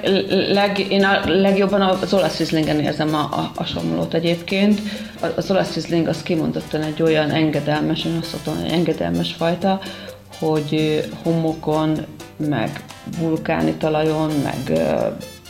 leg, 0.51 0.91
én 0.91 1.03
a 1.03 1.19
legjobban 1.25 1.81
az 1.81 2.13
olasz 2.13 2.37
rizlingen 2.37 2.79
érzem 2.79 3.13
a, 3.13 3.19
a, 3.19 3.51
a 3.55 3.63
somlót 3.63 4.13
egyébként. 4.13 4.81
Az 5.35 5.51
olasz 5.51 5.73
rizling 5.73 6.07
az 6.07 6.23
kimondottan 6.23 6.81
egy 6.81 7.01
olyan 7.01 7.31
engedelmes, 7.31 8.05
én 8.05 8.17
azt 8.21 8.45
mondom, 8.45 8.63
hogy 8.63 8.73
engedelmes 8.73 9.33
fajta, 9.33 9.81
hogy 10.39 11.03
homokon, 11.23 12.05
meg 12.37 12.83
vulkáni 13.19 13.71
talajon, 13.73 14.31
meg 14.43 14.79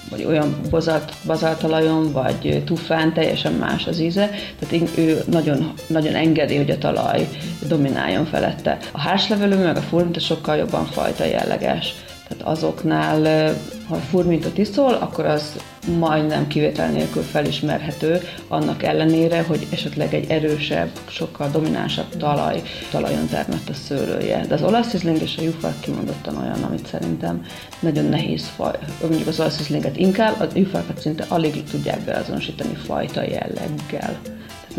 vagy 0.09 0.23
olyan 0.23 0.55
bazalt, 0.69 1.13
bazaltalajon, 1.25 2.11
vagy 2.11 2.63
tufán 2.65 3.13
teljesen 3.13 3.53
más 3.53 3.87
az 3.87 3.99
íze, 3.99 4.29
tehát 4.59 4.97
ő 4.97 5.21
nagyon, 5.25 5.73
nagyon 5.87 6.15
engedi, 6.15 6.55
hogy 6.55 6.69
a 6.69 6.77
talaj 6.77 7.27
domináljon 7.67 8.25
felette. 8.25 8.77
A 8.91 8.99
hárslevelő 8.99 9.63
meg 9.63 9.77
a 9.77 9.81
furmita 9.81 10.19
sokkal 10.19 10.55
jobban 10.55 10.85
fajta 10.85 11.23
jelleges. 11.23 11.93
Tehát 12.27 12.57
azoknál, 12.57 13.53
ha 13.89 13.95
furmintot 13.95 14.57
iszol, 14.57 14.93
akkor 14.93 15.25
az 15.25 15.59
majdnem 15.99 16.47
kivétel 16.47 16.91
nélkül 16.91 17.21
felismerhető, 17.21 18.21
annak 18.47 18.83
ellenére, 18.83 19.41
hogy 19.41 19.67
esetleg 19.71 20.13
egy 20.13 20.29
erősebb, 20.29 20.89
sokkal 21.07 21.49
dominánsabb 21.51 22.17
talaj, 22.17 22.61
talajon 22.91 23.27
termett 23.27 23.69
a 23.69 23.73
szőlője. 23.73 24.45
De 24.47 24.53
az 24.53 24.63
olasz 24.63 24.93
izling 24.93 25.21
és 25.21 25.37
a 25.37 25.41
jufák 25.41 25.79
kimondottan 25.79 26.37
olyan, 26.37 26.63
amit 26.63 26.87
szerintem 26.87 27.45
nagyon 27.79 28.05
nehéz 28.05 28.47
faj. 28.47 28.77
Mondjuk 29.01 29.27
az 29.27 29.39
olasz 29.39 29.59
izlinget 29.59 29.97
inkább, 29.97 30.39
a 30.39 30.47
jufákat 30.53 30.99
szinte 30.99 31.25
alig 31.27 31.63
tudják 31.63 31.99
beazonosítani 31.99 32.73
fajta 32.73 33.21
jelleggel 33.21 34.19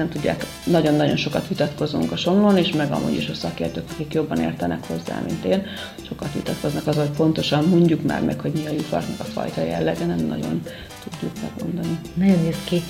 nem 0.01 0.09
tudják, 0.09 0.47
nagyon-nagyon 0.65 1.17
sokat 1.17 1.49
vitatkozunk 1.49 2.13
a 2.13 2.17
somlón 2.17 2.59
is, 2.59 2.73
meg 2.73 2.93
amúgy 2.93 3.17
is 3.17 3.29
a 3.29 3.35
szakértők, 3.35 3.91
akik 3.93 4.13
jobban 4.13 4.41
értenek 4.41 4.87
hozzá, 4.87 5.23
mint 5.27 5.45
én, 5.45 5.63
sokat 6.09 6.33
vitatkoznak 6.33 6.87
az, 6.87 6.97
hogy 6.97 7.11
pontosan 7.11 7.65
mondjuk 7.65 8.03
már 8.03 8.23
meg, 8.23 8.41
hogy 8.41 8.53
mi 8.53 8.67
a 8.67 8.73
jufarknak 8.73 9.21
a 9.21 9.25
fajta 9.25 9.63
jellege, 9.65 10.07
nem 10.07 10.27
nagyon 10.27 10.63
tudjuk 11.05 11.33
megmondani. 11.43 11.99
Nagyon 12.15 12.43
néz 12.43 12.57
ki. 12.65 12.83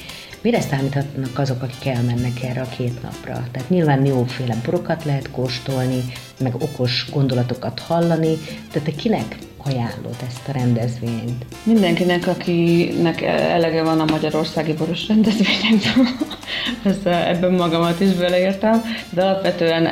Mire 0.42 0.60
számíthatnak 0.60 1.38
azok, 1.38 1.62
akik 1.62 1.86
elmennek 1.86 2.42
erre 2.42 2.60
a 2.60 2.68
két 2.76 3.02
napra? 3.02 3.44
Tehát 3.50 3.68
nyilván 3.68 4.06
jóféle 4.06 4.56
borokat 4.64 5.04
lehet 5.04 5.30
kóstolni, 5.30 6.02
meg 6.40 6.54
okos 6.54 7.06
gondolatokat 7.12 7.80
hallani, 7.80 8.38
de 8.72 8.80
te 8.80 8.90
kinek 8.90 9.38
ajánlod 9.64 10.16
ezt 10.26 10.48
a 10.48 10.52
rendezvényt? 10.52 11.44
Mindenkinek, 11.62 12.26
akinek 12.26 13.22
elege 13.22 13.82
van 13.82 14.00
a 14.00 14.04
magyarországi 14.04 14.72
boros 14.72 15.08
rendezvényekből, 15.08 16.06
ebben 17.32 17.52
magamat 17.52 18.00
is 18.00 18.12
beleértem, 18.12 18.82
de 19.10 19.22
alapvetően 19.22 19.88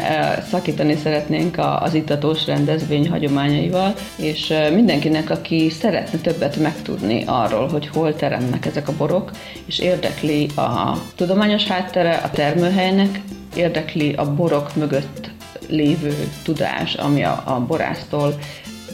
szakítani 0.50 0.96
szeretnénk 0.96 1.56
az 1.80 1.94
itatós 1.94 2.46
rendezvény 2.46 3.08
hagyományaival, 3.08 3.94
és 4.16 4.54
mindenkinek, 4.74 5.30
aki 5.30 5.70
szeretne 5.70 6.18
többet 6.18 6.56
megtudni 6.56 7.24
arról, 7.26 7.68
hogy 7.68 7.88
hol 7.88 8.16
teremnek 8.16 8.66
ezek 8.66 8.88
a 8.88 8.96
borok, 8.96 9.30
és 9.66 9.78
érdekli 9.78 10.48
a 10.56 10.98
tudományos 11.14 11.66
háttere 11.66 12.14
a 12.14 12.30
termőhelynek, 12.30 13.20
érdekli 13.54 14.12
a 14.12 14.34
borok 14.34 14.76
mögött 14.76 15.36
lévő 15.68 16.14
tudás, 16.42 16.94
ami 16.94 17.24
a, 17.24 17.42
a 17.46 17.60
borásztól 17.66 18.38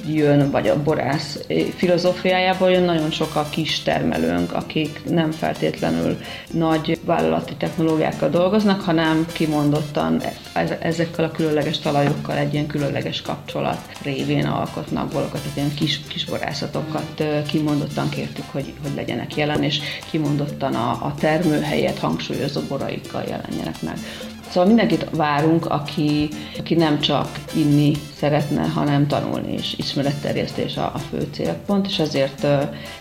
jön, 0.07 0.51
vagy 0.51 0.69
a 0.69 0.83
borász 0.83 1.41
filozófiájából 1.77 2.71
jön, 2.71 2.83
nagyon 2.83 3.11
sok 3.11 3.35
a 3.35 3.47
kis 3.51 3.83
termelőnk, 3.83 4.53
akik 4.53 5.01
nem 5.09 5.31
feltétlenül 5.31 6.19
nagy 6.51 7.01
vállalati 7.05 7.55
technológiákkal 7.55 8.29
dolgoznak, 8.29 8.81
hanem 8.81 9.27
kimondottan 9.33 10.23
ezekkel 10.81 11.25
a 11.25 11.31
különleges 11.31 11.79
talajokkal 11.79 12.37
egy 12.37 12.53
ilyen 12.53 12.67
különleges 12.67 13.23
kapcsolat 13.23 13.79
révén 14.03 14.47
alkotnak 14.47 15.09
borokat, 15.09 15.41
tehát 15.41 15.57
ilyen 15.57 15.75
kis, 15.75 16.01
kis 16.09 16.25
borászatokat 16.25 17.25
kimondottan 17.49 18.09
kértük, 18.09 18.45
hogy, 18.51 18.73
hogy 18.83 18.95
legyenek 18.95 19.37
jelen, 19.37 19.63
és 19.63 19.81
kimondottan 20.11 20.75
a, 20.75 20.91
a 20.91 21.15
termőhelyet 21.19 21.99
hangsúlyozó 21.99 22.61
boraikkal 22.69 23.23
jelenjenek 23.23 23.83
meg. 23.83 23.99
Szóval 24.55 24.69
mindenkit 24.69 25.07
várunk, 25.11 25.67
aki, 25.67 26.29
aki 26.59 26.75
nem 26.75 27.01
csak 27.01 27.29
inni 27.55 27.93
szeretne, 28.17 28.63
hanem 28.63 29.07
tanulni, 29.07 29.53
és 29.53 29.75
ismeretterjesztés 29.77 30.77
a, 30.77 30.91
a 30.95 30.99
fő 30.99 31.29
célpont, 31.33 31.87
és 31.87 31.99
ezért, 31.99 32.47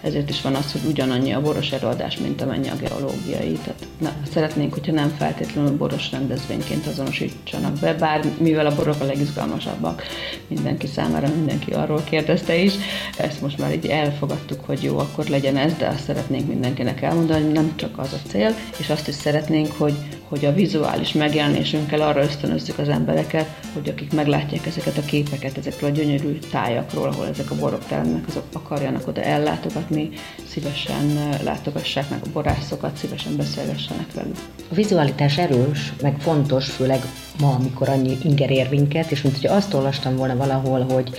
ezért 0.01 0.29
is 0.29 0.41
van 0.41 0.55
az, 0.55 0.71
hogy 0.71 0.81
ugyanannyi 0.87 1.33
a 1.33 1.41
boros 1.41 1.71
előadás, 1.71 2.17
mint 2.17 2.41
amennyi 2.41 2.69
a 2.69 2.75
geológiai. 2.75 3.51
Tehát 3.51 3.87
na, 3.97 4.11
szeretnénk, 4.31 4.73
hogyha 4.73 4.91
nem 4.91 5.13
feltétlenül 5.17 5.77
boros 5.77 6.11
rendezvényként 6.11 6.87
azonosítsanak 6.87 7.79
be, 7.79 7.93
bár 7.93 8.25
mivel 8.37 8.65
a 8.65 8.75
borok 8.75 9.01
a 9.01 9.05
legizgalmasabbak 9.05 10.03
mindenki 10.47 10.87
számára, 10.87 11.27
mindenki 11.35 11.71
arról 11.71 12.03
kérdezte 12.03 12.55
is, 12.55 12.73
ezt 13.17 13.41
most 13.41 13.57
már 13.57 13.73
így 13.73 13.85
elfogadtuk, 13.85 14.65
hogy 14.65 14.83
jó, 14.83 14.97
akkor 14.97 15.25
legyen 15.25 15.57
ez, 15.57 15.73
de 15.73 15.87
azt 15.87 16.03
szeretnénk 16.03 16.47
mindenkinek 16.47 17.01
elmondani, 17.01 17.43
hogy 17.43 17.51
nem 17.51 17.73
csak 17.75 17.97
az 17.97 18.13
a 18.13 18.27
cél, 18.29 18.55
és 18.77 18.89
azt 18.89 19.07
is 19.07 19.15
szeretnénk, 19.15 19.71
hogy, 19.77 19.93
hogy 20.33 20.45
a 20.45 20.53
vizuális 20.53 21.11
megjelenésünkkel 21.11 22.01
arra 22.01 22.23
ösztönözzük 22.23 22.77
az 22.77 22.89
embereket, 22.89 23.47
hogy 23.73 23.89
akik 23.89 24.13
meglátják 24.13 24.65
ezeket 24.65 24.97
a 24.97 25.01
képeket 25.01 25.57
ezekről 25.57 25.89
a 25.89 25.93
gyönyörű 25.93 26.37
tájakról, 26.51 27.07
ahol 27.07 27.27
ezek 27.27 27.51
a 27.51 27.55
borok 27.55 27.85
teremnek, 27.85 28.27
azok 28.27 28.43
akarjanak 28.53 29.07
oda 29.07 29.21
ellátogatni, 29.21 30.09
szívesen 30.47 31.29
látogassák 31.43 32.09
meg 32.09 32.19
a 32.23 32.29
borászokat, 32.33 32.97
szívesen 32.97 33.35
beszélgessenek 33.35 34.13
velük. 34.13 34.35
A 34.71 34.75
vizualitás 34.75 35.37
erős, 35.37 35.93
meg 36.01 36.19
fontos, 36.19 36.69
főleg 36.69 37.01
ma, 37.39 37.55
amikor 37.59 37.89
annyi 37.89 38.17
inger 38.23 38.51
ér 38.51 38.67
és 39.09 39.21
mint 39.21 39.35
hogy 39.35 39.47
azt 39.47 39.73
olvastam 39.73 40.15
volna 40.15 40.35
valahol, 40.35 40.81
hogy 40.81 41.09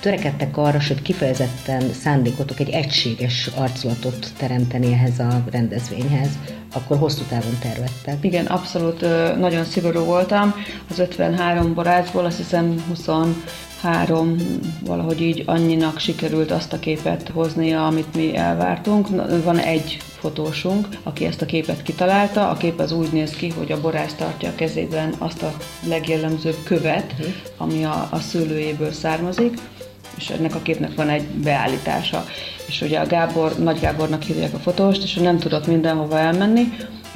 törekedtek 0.00 0.56
arra, 0.56 0.78
hogy 0.88 1.02
kifejezetten 1.02 1.92
szándékotok 1.92 2.60
egy 2.60 2.70
egységes 2.70 3.46
arculatot 3.56 4.32
teremteni 4.36 4.92
ehhez 4.92 5.18
a 5.18 5.44
rendezvényhez, 5.50 6.28
akkor 6.74 6.98
hosszú 6.98 7.22
távon 7.28 7.58
tervettek. 7.60 8.24
Igen, 8.24 8.46
abszolút 8.46 9.00
nagyon 9.38 9.64
szigorú 9.64 10.04
voltam. 10.04 10.54
Az 10.90 10.98
53 10.98 11.74
borászból 11.74 12.24
azt 12.24 12.36
hiszem 12.36 12.84
23 12.88 14.36
valahogy 14.84 15.20
így 15.20 15.42
annyinak 15.46 15.98
sikerült 15.98 16.50
azt 16.50 16.72
a 16.72 16.78
képet 16.78 17.28
hoznia, 17.28 17.86
amit 17.86 18.14
mi 18.14 18.36
elvártunk. 18.36 19.08
Van 19.44 19.58
egy 19.58 19.96
fotósunk, 20.18 20.88
aki 21.02 21.24
ezt 21.24 21.42
a 21.42 21.46
képet 21.46 21.82
kitalálta. 21.82 22.50
A 22.50 22.56
kép 22.56 22.78
az 22.78 22.92
úgy 22.92 23.12
néz 23.12 23.30
ki, 23.30 23.48
hogy 23.48 23.72
a 23.72 23.80
borász 23.80 24.14
tartja 24.14 24.48
a 24.48 24.54
kezében 24.54 25.14
azt 25.18 25.42
a 25.42 25.56
legjellemzőbb 25.88 26.56
követ, 26.64 27.14
ami 27.56 27.84
a, 27.84 28.08
a 28.10 28.18
szőlőjéből 28.18 28.92
származik 28.92 29.58
és 30.18 30.28
ennek 30.28 30.54
a 30.54 30.62
képnek 30.62 30.94
van 30.94 31.08
egy 31.08 31.22
beállítása. 31.22 32.24
És 32.66 32.80
ugye 32.80 32.98
a 32.98 33.06
Gábor, 33.06 33.58
Nagy 33.58 33.80
Gábornak 33.80 34.22
hívják 34.22 34.54
a 34.54 34.58
fotóst, 34.58 35.02
és 35.02 35.16
ő 35.16 35.22
nem 35.22 35.38
tudott 35.38 35.66
mindenhova 35.66 36.18
elmenni, 36.18 36.68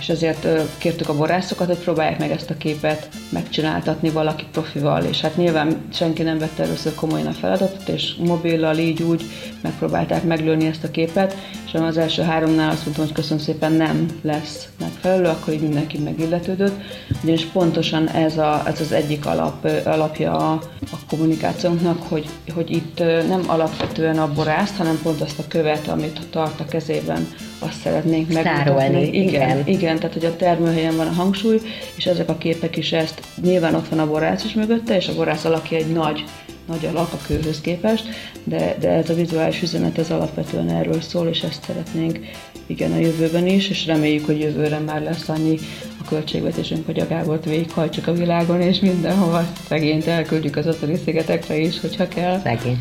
és 0.02 0.08
ezért 0.08 0.46
kértük 0.78 1.08
a 1.08 1.16
borászokat, 1.16 1.66
hogy 1.66 1.78
próbálják 1.78 2.18
meg 2.18 2.30
ezt 2.30 2.50
a 2.50 2.56
képet 2.56 3.08
megcsináltatni 3.28 4.10
valaki 4.10 4.44
profival, 4.52 5.04
és 5.04 5.20
hát 5.20 5.36
nyilván 5.36 5.76
senki 5.92 6.22
nem 6.22 6.38
vette 6.38 6.62
először 6.62 6.94
komolyan 6.94 7.26
a 7.26 7.32
feladatot, 7.32 7.88
és 7.88 8.14
mobillal 8.14 8.78
így 8.78 9.02
úgy 9.02 9.24
megpróbálták 9.60 10.24
meglőni 10.24 10.66
ezt 10.66 10.84
a 10.84 10.90
képet, 10.90 11.36
és 11.66 11.74
az 11.74 11.98
első 11.98 12.22
háromnál 12.22 12.70
azt 12.70 12.84
mondtam, 12.84 13.04
hogy 13.04 13.14
köszönöm 13.14 13.42
szépen 13.42 13.72
nem 13.72 14.06
lesz 14.22 14.68
megfelelő, 14.78 15.24
akkor 15.24 15.52
így 15.54 15.62
mindenki 15.62 15.98
megilletődött, 15.98 16.80
ugyanis 17.22 17.44
pontosan 17.44 18.08
ez, 18.08 18.38
a, 18.38 18.62
ez 18.66 18.80
az 18.80 18.92
egyik 18.92 19.26
alap, 19.26 19.68
alapja 19.84 20.36
a, 20.36 20.52
a 20.80 20.96
kommunikációnknak, 21.08 22.02
hogy, 22.02 22.28
hogy 22.54 22.70
itt 22.70 22.98
nem 23.28 23.42
alapvetően 23.46 24.18
a 24.18 24.32
borászt, 24.32 24.76
hanem 24.76 24.98
pont 25.02 25.20
azt 25.20 25.38
a 25.38 25.44
követ, 25.48 25.88
amit 25.88 26.20
tart 26.30 26.60
a 26.60 26.64
kezében, 26.64 27.26
azt 27.62 27.80
szeretnénk 27.80 28.32
megmutatni. 28.32 29.06
Igen, 29.06 29.22
igen. 29.22 29.66
igen, 29.66 29.96
tehát 29.96 30.12
hogy 30.12 30.24
a 30.24 30.36
termőhelyen 30.36 30.96
van 30.96 31.06
a 31.06 31.12
hangsúly, 31.12 31.60
és 31.94 32.06
ezek 32.06 32.28
a 32.28 32.38
képek 32.38 32.76
is 32.76 32.92
ezt, 32.92 33.20
nyilván 33.42 33.74
ott 33.74 33.88
van 33.88 33.98
a 33.98 34.06
borász 34.06 34.44
is 34.44 34.54
mögötte, 34.54 34.96
és 34.96 35.08
a 35.08 35.14
borász 35.14 35.44
alakja 35.44 35.76
egy 35.76 35.92
nagy 35.92 36.24
nagy 36.66 36.86
alak 36.86 37.12
a 37.12 37.18
kőhöz 37.26 37.60
képest, 37.60 38.04
de, 38.44 38.76
de 38.80 38.88
ez 38.88 39.10
a 39.10 39.14
vizuális 39.14 39.62
üzenet 39.62 39.98
ez 39.98 40.10
alapvetően 40.10 40.68
erről 40.68 41.00
szól, 41.00 41.26
és 41.26 41.42
ezt 41.42 41.64
szeretnénk 41.64 42.18
igen, 42.66 42.92
a 42.92 42.98
jövőben 42.98 43.46
is, 43.46 43.68
és 43.68 43.86
reméljük, 43.86 44.26
hogy 44.26 44.40
jövőre 44.40 44.78
már 44.78 45.02
lesz 45.02 45.28
annyi 45.28 45.58
a 46.00 46.08
költségvetésünk, 46.08 46.86
hogy 46.86 47.00
a 47.00 47.06
Gábort 47.06 47.44
végighajtsuk 47.44 48.06
a 48.06 48.12
világon, 48.12 48.60
és 48.60 48.80
mindenhova 48.80 49.44
szegényt 49.68 50.06
elküldjük 50.06 50.56
az 50.56 50.66
Azori 50.66 50.96
szigetekre 51.04 51.56
is, 51.56 51.80
hogyha 51.80 52.08
kell. 52.08 52.40
Szegény. 52.40 52.78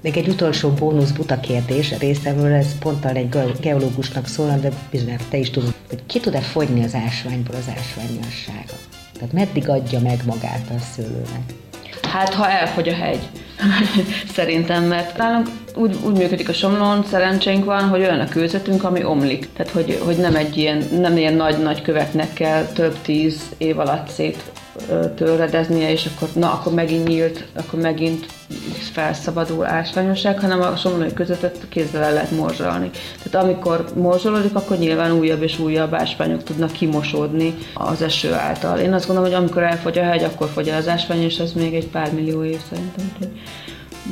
Még 0.00 0.16
egy 0.16 0.28
utolsó 0.28 0.70
bónusz 0.70 1.10
buta 1.10 1.40
kérdés 1.40 1.98
részemről, 1.98 2.52
ez 2.52 2.78
ponttal 2.78 3.16
egy 3.16 3.28
ge- 3.28 3.60
geológusnak 3.60 4.26
szól, 4.26 4.58
de 4.60 4.70
bizonyára 4.90 5.24
te 5.28 5.36
is 5.36 5.50
tudod, 5.50 5.74
hogy 5.88 6.06
ki 6.06 6.20
tud-e 6.20 6.40
fogyni 6.40 6.84
az 6.84 6.94
ásványból 6.94 7.54
az 7.54 7.68
ásványossága? 7.78 8.74
Tehát 9.12 9.32
meddig 9.32 9.68
adja 9.68 10.00
meg 10.00 10.20
magát 10.26 10.70
a 10.70 10.78
szőlőnek? 10.94 11.54
Hát, 12.02 12.34
ha 12.34 12.50
elfogy 12.50 12.88
a 12.88 12.94
hegy. 12.94 13.28
Szerintem, 14.36 14.84
mert 14.84 15.16
nálunk 15.16 15.46
úgy, 15.74 15.96
úgy 16.04 16.16
működik 16.16 16.48
a 16.48 16.52
somlón, 16.52 17.04
szerencsénk 17.04 17.64
van, 17.64 17.88
hogy 17.88 18.00
olyan 18.00 18.20
a 18.20 18.28
kőzetünk, 18.28 18.84
ami 18.84 19.04
omlik. 19.04 19.48
Tehát, 19.52 19.72
hogy, 19.72 20.00
hogy 20.04 20.16
nem 20.16 20.36
egy 20.36 20.56
ilyen, 20.56 20.84
nem 21.00 21.16
ilyen 21.16 21.34
nagy-nagy 21.34 21.82
köveknek 21.82 22.32
kell 22.32 22.64
több 22.64 22.96
tíz 23.02 23.40
év 23.58 23.78
alatt 23.78 24.08
szét 24.08 24.42
ö, 24.90 25.14
töredeznie, 25.14 25.92
és 25.92 26.08
akkor 26.14 26.28
na, 26.34 26.52
akkor 26.52 26.72
megint 26.74 27.08
nyílt, 27.08 27.44
akkor 27.54 27.80
megint 27.80 28.26
felszabadul 28.92 29.66
ásványosság, 29.66 30.40
hanem 30.40 30.60
a 30.60 30.76
somlói 30.76 31.12
közöttet 31.12 31.66
kézzel 31.68 32.02
el 32.02 32.12
lehet 32.12 32.30
morzsolni. 32.30 32.90
Tehát 33.22 33.46
amikor 33.46 33.84
morzsolódik, 33.94 34.54
akkor 34.54 34.78
nyilván 34.78 35.12
újabb 35.12 35.42
és 35.42 35.58
újabb 35.58 35.94
ásványok 35.94 36.42
tudnak 36.42 36.72
kimosódni 36.72 37.54
az 37.74 38.02
eső 38.02 38.32
által. 38.32 38.78
Én 38.78 38.92
azt 38.92 39.06
gondolom, 39.06 39.30
hogy 39.30 39.40
amikor 39.40 39.62
elfogy 39.62 39.98
a 39.98 40.02
hegy, 40.02 40.24
akkor 40.24 40.48
fogy 40.48 40.68
el 40.68 40.78
az 40.78 40.88
ásvány, 40.88 41.22
és 41.22 41.38
ez 41.38 41.52
még 41.52 41.74
egy 41.74 41.86
pár 41.86 42.12
millió 42.12 42.44
év 42.44 42.60
szerintem. 42.68 43.12
Úgyhogy 43.12 43.40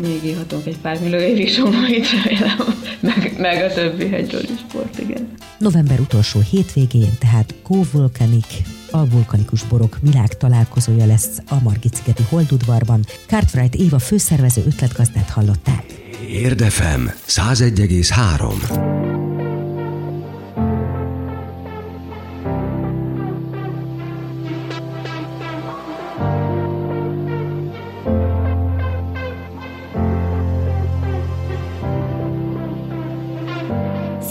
még 0.01 0.25
írhatunk 0.25 0.67
egy 0.67 0.79
pár 0.79 1.01
millió 1.01 1.19
évig 1.19 1.49
somlóit, 1.49 2.07
remélem, 2.11 2.57
meg, 3.01 3.35
meg 3.39 3.63
a 3.63 3.73
többi 3.73 4.09
hegyről 4.09 4.43
is 4.43 4.59
sport, 4.69 4.99
igen. 4.99 5.29
November 5.59 6.01
utolsó 6.01 6.41
hétvégén 6.51 7.13
tehát 7.19 7.55
Kóvulkanik, 7.63 8.47
a 8.95 9.09
vulkanikus 9.09 9.65
borok 9.65 9.99
világ 10.01 10.37
találkozója 10.37 11.07
lesz 11.07 11.39
a 11.49 11.55
Margit-szigeti 11.63 12.23
Holdudvarban. 12.29 13.05
Cartwright 13.27 13.75
Éva 13.75 13.99
főszervező 13.99 14.63
ötletgazdát 14.67 15.31
hallották. 15.31 15.85
Érdefem 16.29 17.11
101,3. 17.27 19.03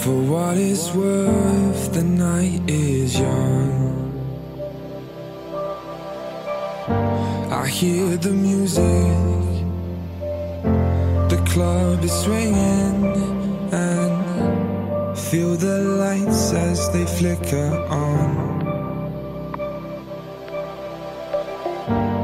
For 0.00 0.14
what 0.14 0.56
it's 0.56 0.94
worth, 0.94 1.90
the 1.90 2.02
night 2.02 2.70
is 2.70 3.18
young. 3.18 3.83
I 7.54 7.68
hear 7.68 8.16
the 8.16 8.30
music, 8.30 8.82
the 11.30 11.40
club 11.52 12.02
is 12.02 12.12
swinging, 12.12 13.04
and 13.72 15.16
feel 15.16 15.54
the 15.54 15.78
lights 16.02 16.52
as 16.52 16.90
they 16.92 17.06
flicker 17.06 17.70
on. 17.88 18.58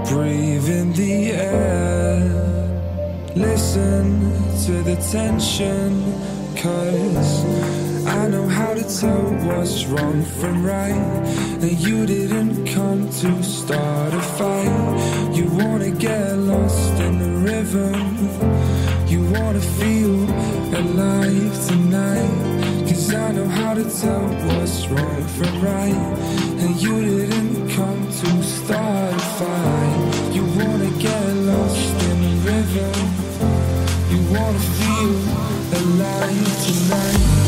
Breathe 0.09 0.69
in 0.69 0.93
the 0.95 1.31
air, 1.31 2.19
listen 3.37 4.33
to 4.64 4.83
the 4.83 4.97
tension, 5.12 5.93
cause 6.57 7.89
I 8.07 8.29
know 8.29 8.47
how 8.47 8.75
to 8.75 8.83
tell 8.83 9.23
what's 9.47 9.85
wrong 9.87 10.23
from 10.25 10.65
right. 10.65 10.93
And 11.61 11.79
you 11.79 12.07
didn't 12.07 12.67
come 12.67 13.09
to 13.09 13.43
start 13.43 14.15
a 14.15 14.21
fight. 14.21 15.35
You 15.35 15.45
wanna 15.51 15.91
get 15.91 16.37
lost 16.39 16.93
in 17.01 17.19
the 17.19 17.33
river. 17.53 17.91
You 19.07 19.23
wanna 19.31 19.61
feel 19.61 20.25
alive 20.75 21.67
tonight. 21.67 22.87
Cause 22.89 23.13
I 23.13 23.33
know 23.33 23.49
how 23.49 23.75
to 23.75 23.85
tell 23.85 24.27
what's 24.49 24.87
wrong 24.89 25.23
from 25.37 25.61
right. 25.61 26.01
And 26.63 26.81
you 26.81 27.01
didn't 27.01 27.71
come 27.71 28.07
to 28.07 28.43
start 28.43 29.15
a 29.15 29.19
fight. 29.39 30.35
You 30.35 30.45
wanna 30.59 30.91
get 30.99 31.27
lost 31.53 31.95
in 32.11 32.21
the 32.27 32.35
river. 32.53 32.91
You 34.13 34.21
wanna 34.35 34.59
feel 34.79 35.17
alive 35.81 36.51
tonight. 36.65 37.39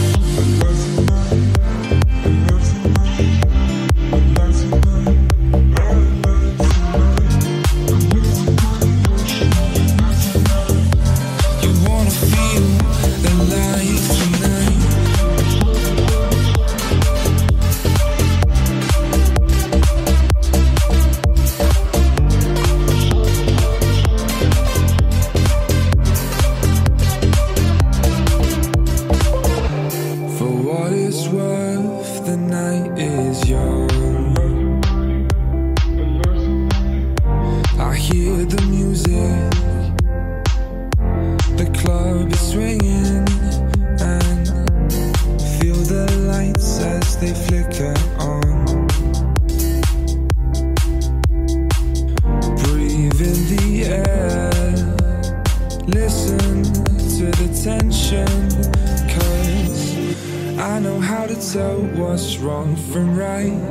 Wrong 62.42 62.74
from 62.74 63.16
right. 63.16 63.62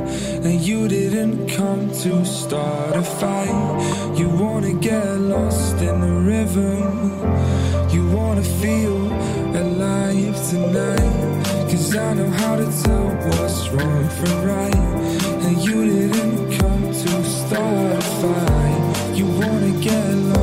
And 0.44 0.60
you 0.60 0.88
didn't 0.88 1.48
come 1.48 1.90
to 2.02 2.24
start 2.24 2.96
a 2.96 3.02
fight. 3.02 4.16
You 4.18 4.28
wanna 4.28 4.72
get 4.74 5.04
lost 5.18 5.76
in 5.76 6.00
the 6.00 6.12
rhythm. 6.30 7.10
You 7.90 8.08
wanna 8.10 8.42
feel 8.42 8.98
alive 9.64 10.36
tonight. 10.50 11.44
Cause 11.70 11.94
I 11.96 12.14
know 12.14 12.30
how 12.42 12.56
to 12.56 12.66
tell 12.82 13.08
what's 13.28 13.68
wrong 13.68 14.08
from 14.18 14.36
right. 14.44 14.84
And 15.44 15.56
you 15.66 15.78
didn't 15.84 16.58
come 16.58 16.84
to 17.02 17.24
start 17.24 17.92
a 17.92 18.02
fight. 18.20 19.16
You 19.18 19.26
wanna 19.26 19.72
get 19.80 20.08
lost 20.30 20.41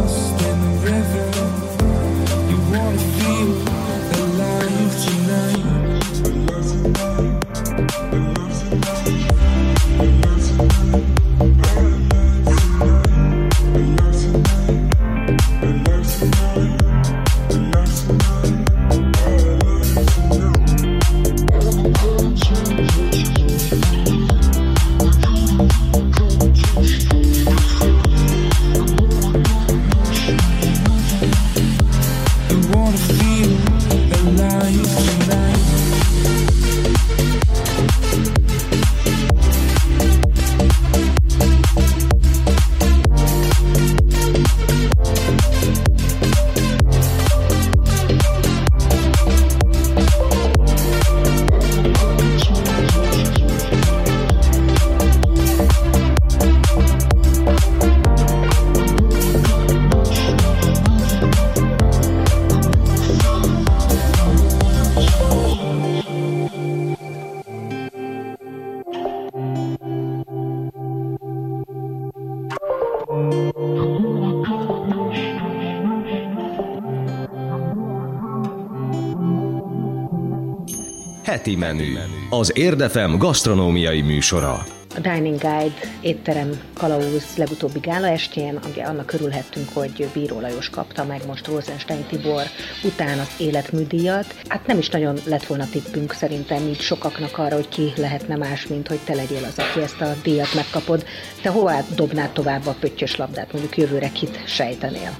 Heti 81.50 81.62
menü. 81.62 81.98
Az 82.30 82.58
Érdefem 82.58 83.18
gasztronómiai 83.18 84.02
műsora. 84.02 84.66
A 84.96 85.00
Dining 85.00 85.40
Guide 85.40 85.74
étterem 86.02 86.50
kalauz 86.74 87.24
legutóbbi 87.38 87.80
gála 87.80 88.08
estjén, 88.08 88.60
annak 88.86 89.14
örülhettünk, 89.14 89.70
hogy 89.74 90.08
Bíró 90.14 90.40
Lajos 90.40 90.70
kapta 90.70 91.06
meg 91.06 91.22
most 91.28 91.48
Rosenstein 91.48 92.06
Tibor 92.10 92.44
után 92.84 93.20
az 93.20 93.30
életműdíjat. 93.38 94.36
Hát 94.48 94.68
nem 94.68 94.78
is 94.78 94.90
nagyon 94.90 95.18
lett 95.26 95.46
volna 95.46 95.70
tippünk 95.70 96.14
szerintem 96.14 96.68
így 96.68 96.80
sokaknak 96.80 97.38
arra, 97.38 97.56
hogy 97.56 97.70
ki 97.70 97.94
lehetne 97.96 98.36
más, 98.36 98.68
mint 98.68 98.88
hogy 98.88 99.00
te 99.00 99.16
legyél 99.16 99.44
az, 99.44 99.60
aki 99.60 99.82
ezt 99.82 100.02
a 100.02 100.16
díjat 100.24 100.54
megkapod. 100.56 101.06
Te 101.42 101.50
hová 101.50 101.84
dobnád 101.96 102.30
tovább 102.30 102.66
a 102.66 102.76
pöttyös 102.80 103.16
labdát, 103.16 103.52
mondjuk 103.52 103.78
jövőre 103.78 104.10
kit 104.12 104.40
sejtenél? 104.46 105.16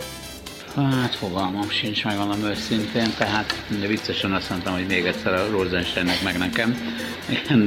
Hát 0.76 1.16
fogalmam 1.16 1.70
sincs, 1.70 2.04
megmondom 2.04 2.44
őszintén, 2.44 3.14
tehát 3.18 3.64
de 3.80 3.88
viccesen 3.88 4.34
azt 4.34 4.50
mondtam, 4.50 4.74
hogy 4.74 4.86
még 4.86 5.06
egyszer 5.06 5.34
a 5.34 5.50
Rosensteinnek 5.50 6.24
meg 6.24 6.38
nekem, 6.38 6.78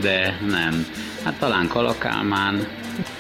de 0.01 0.39
nem. 0.49 0.87
Hát 1.25 1.35
talán 1.39 1.69
Kalakálmán, 1.69 2.67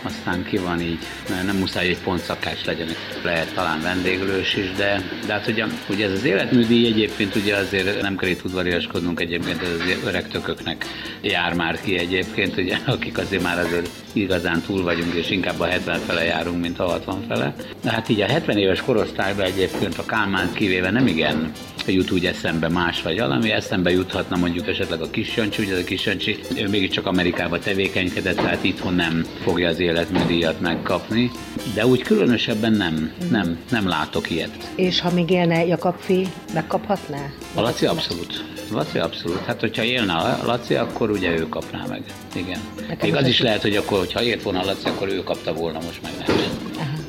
aztán 0.02 0.44
ki 0.44 0.56
van 0.56 0.80
így, 0.80 0.98
mert 1.28 1.46
nem 1.46 1.56
muszáj 1.56 1.88
egy 1.88 1.98
pontszakács 1.98 2.64
legyen, 2.64 2.88
lehet 3.22 3.54
talán 3.54 3.80
vendéglős 3.82 4.56
is, 4.56 4.72
de, 4.76 5.02
de 5.26 5.32
hát 5.32 5.46
ugye, 5.46 5.64
ugye 5.88 6.06
ez 6.06 6.12
az 6.12 6.24
életműdíj 6.24 6.86
egyébként 6.86 7.34
ugye 7.34 7.56
azért 7.56 8.02
nem 8.02 8.16
kell 8.16 8.28
itt 8.28 8.44
udvariaskodnunk 8.44 9.20
egyébként, 9.20 9.62
ez 9.62 9.68
az 9.68 10.06
öreg 10.06 10.28
tököknek 10.28 10.86
jár 11.20 11.54
már 11.54 11.80
ki 11.80 11.98
egyébként, 11.98 12.56
ugye, 12.56 12.76
akik 12.86 13.18
azért 13.18 13.42
már 13.42 13.58
azért 13.58 13.88
igazán 14.12 14.60
túl 14.60 14.82
vagyunk, 14.82 15.14
és 15.14 15.30
inkább 15.30 15.60
a 15.60 15.66
70 15.66 16.00
fele 16.00 16.24
járunk, 16.24 16.60
mint 16.60 16.78
a 16.78 16.84
60 16.84 17.24
fele. 17.28 17.54
De 17.82 17.90
hát 17.90 18.08
így 18.08 18.20
a 18.20 18.26
70 18.26 18.56
éves 18.56 18.80
korosztályban 18.80 19.44
egyébként 19.44 19.98
a 19.98 20.04
Kálmánt 20.04 20.54
kivéve 20.54 20.90
nem 20.90 21.06
igen 21.06 21.52
jut 21.86 22.10
úgy 22.10 22.26
eszembe 22.26 22.68
más 22.68 23.02
vagy 23.02 23.18
valami, 23.18 23.50
eszembe 23.50 23.90
juthatna 23.90 24.36
mondjuk 24.36 24.68
esetleg 24.68 25.00
a 25.00 25.10
Kisjancsi, 25.10 25.62
ugye 25.62 25.78
a 25.78 25.84
Kisjancsi, 25.84 26.38
ő 26.56 26.68
mégiscsak 26.68 27.06
Amerikába 27.06 27.58
tevékenykedett, 27.58 28.36
tehát 28.36 28.64
itthon 28.64 28.94
nem 28.94 29.24
fogja 29.42 29.68
az 29.68 29.78
életműdíjat 29.92 30.60
megkapni, 30.60 31.30
de 31.74 31.86
úgy 31.86 32.02
különösebben 32.02 32.72
nem, 32.72 33.12
nem, 33.30 33.58
nem 33.70 33.88
látok 33.88 34.30
ilyet. 34.30 34.72
És 34.74 35.00
ha 35.00 35.10
még 35.10 35.30
élne 35.30 35.66
Jakabfi, 35.66 36.26
megkaphatná? 36.54 37.26
A 37.54 37.60
Laci 37.60 37.86
abszolút. 37.86 38.44
Laci 38.70 38.98
abszolút. 38.98 39.44
Hát, 39.44 39.60
hogyha 39.60 39.82
élne 39.82 40.12
a 40.12 40.38
Laci, 40.46 40.74
akkor 40.74 41.10
ugye 41.10 41.30
ő 41.38 41.48
kapná 41.48 41.84
meg. 41.88 42.02
Igen. 42.34 42.58
Nekem 42.88 43.10
Még 43.10 43.14
az 43.20 43.26
is- 43.28 43.40
lehet, 43.40 43.62
hogy 43.62 43.76
akkor, 43.76 43.98
hogyha 43.98 44.22
ért 44.22 44.42
volna 44.42 44.60
a 44.60 44.64
Laci, 44.64 44.88
akkor 44.88 45.08
ő 45.08 45.22
kapta 45.22 45.52
volna, 45.52 45.78
most 45.86 46.02
meg 46.02 46.12
nem. 46.26 46.36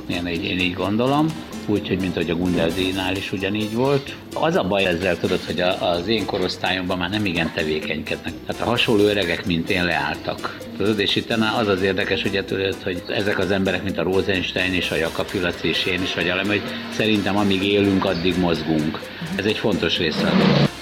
Én 0.07 0.27
így, 0.33 0.43
én 0.43 0.59
így 0.59 0.73
gondolom. 0.73 1.27
Úgyhogy, 1.65 1.99
mint 1.99 2.15
hogy 2.15 2.29
a 2.29 2.35
Gundeldinál 2.35 3.15
is 3.15 3.31
ugyanígy 3.31 3.73
volt. 3.73 4.15
Az 4.33 4.55
a 4.55 4.63
baj 4.63 4.85
ezzel, 4.85 5.17
tudod, 5.17 5.39
hogy 5.45 5.59
a, 5.61 5.89
az 5.89 6.07
én 6.07 6.25
korosztályomban 6.25 6.97
már 6.97 7.09
nem 7.09 7.25
igen 7.25 7.51
tevékenykednek. 7.53 8.33
Tehát 8.45 8.61
a 8.61 8.65
hasonló 8.65 9.03
öregek, 9.03 9.45
mint 9.45 9.69
én 9.69 9.85
leálltak. 9.85 10.57
Tudod, 10.77 10.99
és 10.99 11.15
itt 11.15 11.35
az 11.57 11.67
az 11.67 11.81
érdekes, 11.81 12.23
ugye 12.23 12.43
tudod, 12.43 12.75
hogy 12.83 13.03
ezek 13.07 13.39
az 13.39 13.51
emberek, 13.51 13.83
mint 13.83 13.97
a 13.97 14.03
Rosenstein 14.03 14.73
és 14.73 14.91
a 14.91 14.95
Jakab 14.95 15.27
Laci 15.41 15.67
és 15.67 15.85
én 15.85 16.01
is, 16.01 16.13
vagy 16.13 16.27
valami, 16.27 16.47
hogy 16.47 16.63
szerintem 16.91 17.37
amíg 17.37 17.63
élünk, 17.63 18.05
addig 18.05 18.39
mozgunk. 18.39 18.99
Ez 19.35 19.45
egy 19.45 19.57
fontos 19.57 19.97
része. 19.97 20.31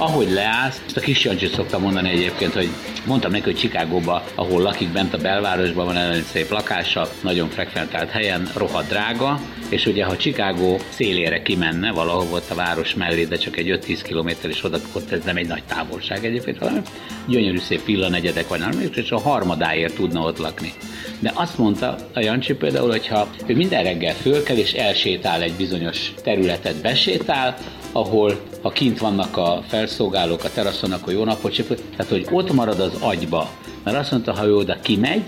Ahogy 0.01 0.31
leállsz, 0.31 0.81
ezt 0.85 0.97
a 0.97 1.01
kis 1.01 1.23
Jancsit 1.23 1.53
szoktam 1.53 1.81
mondani 1.81 2.09
egyébként, 2.09 2.53
hogy 2.53 2.69
mondtam 3.05 3.31
neki, 3.31 3.43
hogy 3.43 3.55
Chicagóba, 3.55 4.23
ahol 4.35 4.61
lakik 4.61 4.91
bent 4.91 5.13
a 5.13 5.17
belvárosban, 5.17 5.85
van 5.85 5.97
egy 5.97 6.23
szép 6.23 6.49
lakása, 6.49 7.09
nagyon 7.23 7.49
frekventált 7.49 8.09
helyen, 8.09 8.49
rohadt 8.55 8.87
drága, 8.87 9.39
és 9.69 9.85
ugye 9.85 10.05
ha 10.05 10.17
Chicago 10.17 10.77
szélére 10.89 11.41
kimenne, 11.41 11.91
valahol 11.91 12.27
ott 12.31 12.49
a 12.49 12.55
város 12.55 12.95
mellé, 12.95 13.25
de 13.25 13.37
csak 13.37 13.57
egy 13.57 13.79
5-10 13.85 13.99
km 14.03 14.47
és 14.49 14.63
oda, 14.63 14.77
ott 14.93 15.11
ez 15.11 15.23
nem 15.23 15.37
egy 15.37 15.47
nagy 15.47 15.63
távolság 15.63 16.25
egyébként, 16.25 16.57
hanem 16.57 16.81
gyönyörű 17.27 17.57
szép 17.57 17.85
villanegyedek 17.85 18.47
vannak, 18.47 18.73
és 18.95 19.11
a 19.11 19.19
harmadáért 19.19 19.95
tudna 19.95 20.21
ott 20.21 20.37
lakni. 20.37 20.73
De 21.19 21.31
azt 21.33 21.57
mondta 21.57 21.95
a 22.13 22.19
Jancsi 22.19 22.53
például, 22.53 22.89
hogy 22.89 23.07
ha 23.07 23.27
ő 23.45 23.55
minden 23.55 23.83
reggel 23.83 24.15
fölkel 24.15 24.57
és 24.57 24.73
elsétál 24.73 25.41
egy 25.41 25.53
bizonyos 25.53 26.13
területet, 26.23 26.81
besétál, 26.81 27.57
ahol 27.91 28.39
ha 28.61 28.69
kint 28.69 28.99
vannak 28.99 29.37
a 29.37 29.63
felszolgálók 29.67 30.43
a 30.43 30.49
teraszon, 30.53 30.91
akkor 30.91 31.13
jó 31.13 31.23
napot 31.23 31.53
csipő, 31.53 31.75
tehát 31.75 32.11
hogy 32.11 32.27
ott 32.31 32.53
marad 32.53 32.79
az 32.79 32.93
agyba. 32.99 33.49
Mert 33.83 33.97
azt 33.97 34.11
mondta, 34.11 34.33
ha 34.33 34.45
ő 34.45 34.55
oda 34.55 34.77
kimegy, 34.81 35.23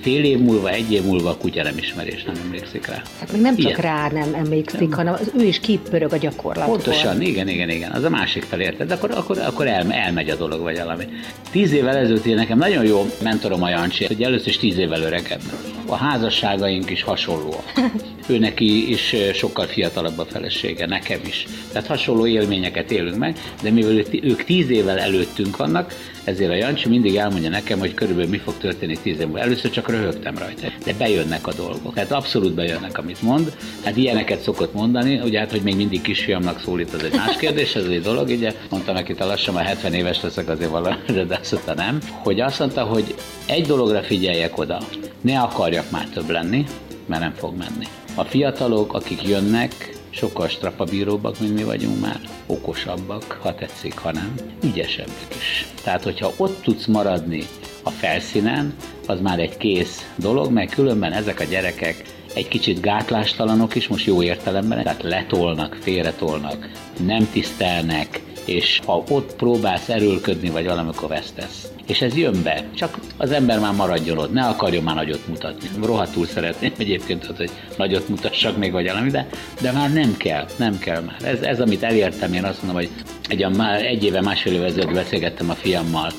fél 0.00 0.24
év 0.24 0.38
múlva, 0.38 0.70
egy 0.70 0.92
év 0.92 1.02
múlva 1.02 1.30
a 1.30 1.36
kutya 1.36 1.62
nem 1.62 1.78
ismeri, 1.78 2.10
és 2.10 2.24
nem 2.24 2.34
emlékszik 2.44 2.86
rá. 2.86 3.02
Hát 3.20 3.32
még 3.32 3.40
nem 3.40 3.56
csak 3.56 3.70
Ilyen. 3.70 3.80
rá 3.80 4.08
nem 4.08 4.34
emlékszik, 4.34 4.94
hanem 4.94 5.14
az 5.14 5.32
ő 5.38 5.44
is 5.44 5.60
kipörög 5.60 6.12
a 6.12 6.16
gyakorlatból. 6.16 6.74
Pontosan, 6.74 7.20
igen, 7.20 7.48
igen, 7.48 7.68
igen. 7.68 7.90
Az 7.90 8.04
a 8.04 8.08
másik 8.08 8.42
fel, 8.42 8.60
érted? 8.60 8.88
De 8.88 8.94
akkor, 8.94 9.10
akkor, 9.10 9.38
akkor 9.38 9.66
el, 9.66 9.92
elmegy 9.92 10.30
a 10.30 10.36
dolog, 10.36 10.60
vagy 10.60 10.78
valami. 10.78 11.04
Tíz 11.50 11.72
évvel 11.72 11.96
ezelőtt 11.96 12.24
én 12.24 12.34
nekem 12.34 12.58
nagyon 12.58 12.84
jó 12.84 13.06
mentorom 13.22 13.62
a 13.62 13.68
Jancsi, 13.68 14.06
hogy 14.06 14.22
először 14.22 14.48
is 14.48 14.58
tíz 14.58 14.78
évvel 14.78 15.02
öregebb. 15.02 15.42
A 15.86 15.96
házasságaink 15.96 16.90
is 16.90 17.02
hasonlóak. 17.02 17.72
Ő 18.28 18.38
neki 18.38 18.90
is 18.90 19.14
sokkal 19.34 19.66
fiatalabb 19.66 20.18
a 20.18 20.24
felesége, 20.24 20.86
nekem 20.86 21.20
is. 21.26 21.46
Tehát 21.72 21.88
hasonló 21.88 22.26
élményeket 22.26 22.90
élünk 22.90 23.16
meg, 23.16 23.36
de 23.62 23.70
mivel 23.70 24.04
ők- 24.22 24.44
tíz 24.44 24.70
évvel 24.70 24.98
előttünk 24.98 25.56
vannak, 25.56 25.94
ezért 26.24 26.50
a 26.50 26.54
Jancsi 26.54 26.88
mindig 26.88 27.16
elmondja 27.16 27.50
nekem, 27.50 27.78
hogy 27.78 27.94
körülbelül 27.94 28.30
mi 28.30 28.38
fog 28.38 28.54
történni 28.58 28.98
tíz 29.02 29.18
év 29.18 29.24
múlva. 29.26 29.40
Először 29.40 29.70
csak 29.70 29.88
röhögtem 29.90 30.38
rajta, 30.38 30.66
de 30.84 30.94
bejönnek 30.98 31.46
a 31.46 31.52
dolgok. 31.54 31.96
Hát 31.96 32.12
abszolút 32.12 32.54
bejönnek, 32.54 32.98
amit 32.98 33.22
mond. 33.22 33.56
Hát 33.84 33.96
ilyeneket 33.96 34.40
szokott 34.40 34.74
mondani, 34.74 35.20
ugye 35.24 35.38
hát, 35.38 35.50
hogy 35.50 35.62
még 35.62 35.76
mindig 35.76 36.00
kisfiamnak 36.00 36.60
szólít, 36.60 36.94
az 36.94 37.02
egy 37.02 37.14
más 37.14 37.36
kérdés, 37.36 37.74
ez 37.74 37.84
egy 37.84 38.02
dolog, 38.02 38.28
ugye 38.28 38.54
mondta 38.70 38.92
neki, 38.92 39.14
te 39.14 39.24
lassan 39.24 39.54
már 39.54 39.64
70 39.64 39.92
éves 39.94 40.20
leszek 40.22 40.48
azért 40.48 40.70
valamire, 40.70 41.24
de 41.24 41.38
azt 41.40 41.52
mondta 41.52 41.74
nem. 41.74 41.98
Hogy 42.10 42.40
azt 42.40 42.58
mondta, 42.58 42.82
hogy 42.82 43.14
egy 43.46 43.66
dologra 43.66 44.02
figyeljek 44.02 44.58
oda, 44.58 44.80
ne 45.20 45.40
akarjak 45.40 45.90
már 45.90 46.06
több 46.14 46.30
lenni, 46.30 46.64
mert 47.08 47.22
nem 47.22 47.34
fog 47.34 47.56
menni. 47.56 47.86
A 48.14 48.24
fiatalok, 48.24 48.94
akik 48.94 49.22
jönnek, 49.28 49.96
sokkal 50.10 50.48
strapabíróbbak, 50.48 51.40
mint 51.40 51.54
mi 51.54 51.62
vagyunk 51.62 52.00
már, 52.00 52.20
okosabbak, 52.46 53.38
ha 53.42 53.54
tetszik, 53.54 53.98
ha 53.98 54.12
nem, 54.12 54.34
ügyesebbek 54.64 55.34
is. 55.38 55.66
Tehát, 55.82 56.02
hogyha 56.02 56.32
ott 56.36 56.62
tudsz 56.62 56.86
maradni 56.86 57.42
a 57.82 57.90
felszínen, 57.90 58.74
az 59.06 59.20
már 59.20 59.38
egy 59.38 59.56
kész 59.56 60.10
dolog, 60.16 60.52
mert 60.52 60.74
különben 60.74 61.12
ezek 61.12 61.40
a 61.40 61.44
gyerekek 61.44 62.02
egy 62.34 62.48
kicsit 62.48 62.80
gátlástalanok 62.80 63.74
is, 63.74 63.88
most 63.88 64.06
jó 64.06 64.22
értelemben, 64.22 64.82
tehát 64.82 65.02
letolnak, 65.02 65.76
félretolnak, 65.80 66.68
nem 67.06 67.28
tisztelnek, 67.32 68.22
és 68.44 68.80
ha 68.86 69.04
ott 69.08 69.36
próbálsz 69.36 69.88
erőlködni, 69.88 70.50
vagy 70.50 70.66
valamikor 70.66 71.08
vesztesz. 71.08 71.67
És 71.88 72.00
ez 72.00 72.16
jön 72.16 72.42
be, 72.42 72.64
csak 72.74 72.98
az 73.16 73.30
ember 73.30 73.58
már 73.58 73.74
maradjon 73.74 74.18
ott, 74.18 74.32
ne 74.32 74.44
akarjon 74.44 74.82
már 74.82 74.94
nagyot 74.94 75.26
mutatni. 75.28 75.68
Rohadtul 75.82 76.26
szeretném 76.26 76.72
egyébként, 76.78 77.24
az, 77.24 77.36
hogy 77.36 77.50
nagyot 77.76 78.08
mutassak 78.08 78.56
még, 78.56 78.72
vagy 78.72 78.86
valami, 78.86 79.10
de, 79.10 79.28
de 79.60 79.72
már 79.72 79.92
nem 79.92 80.16
kell, 80.16 80.46
nem 80.56 80.78
kell 80.78 81.00
már. 81.00 81.16
Ez, 81.22 81.40
ez, 81.40 81.60
amit 81.60 81.82
elértem, 81.82 82.32
én 82.32 82.44
azt 82.44 82.62
mondom, 82.62 82.80
hogy 82.80 82.90
egy, 83.28 83.56
már 83.56 83.84
egy 83.84 84.04
éve, 84.04 84.20
másfél 84.20 84.52
éve 84.52 84.64
ezelőtt 84.64 84.92
beszélgettem 84.92 85.50
a 85.50 85.54
fiammal, 85.54 86.12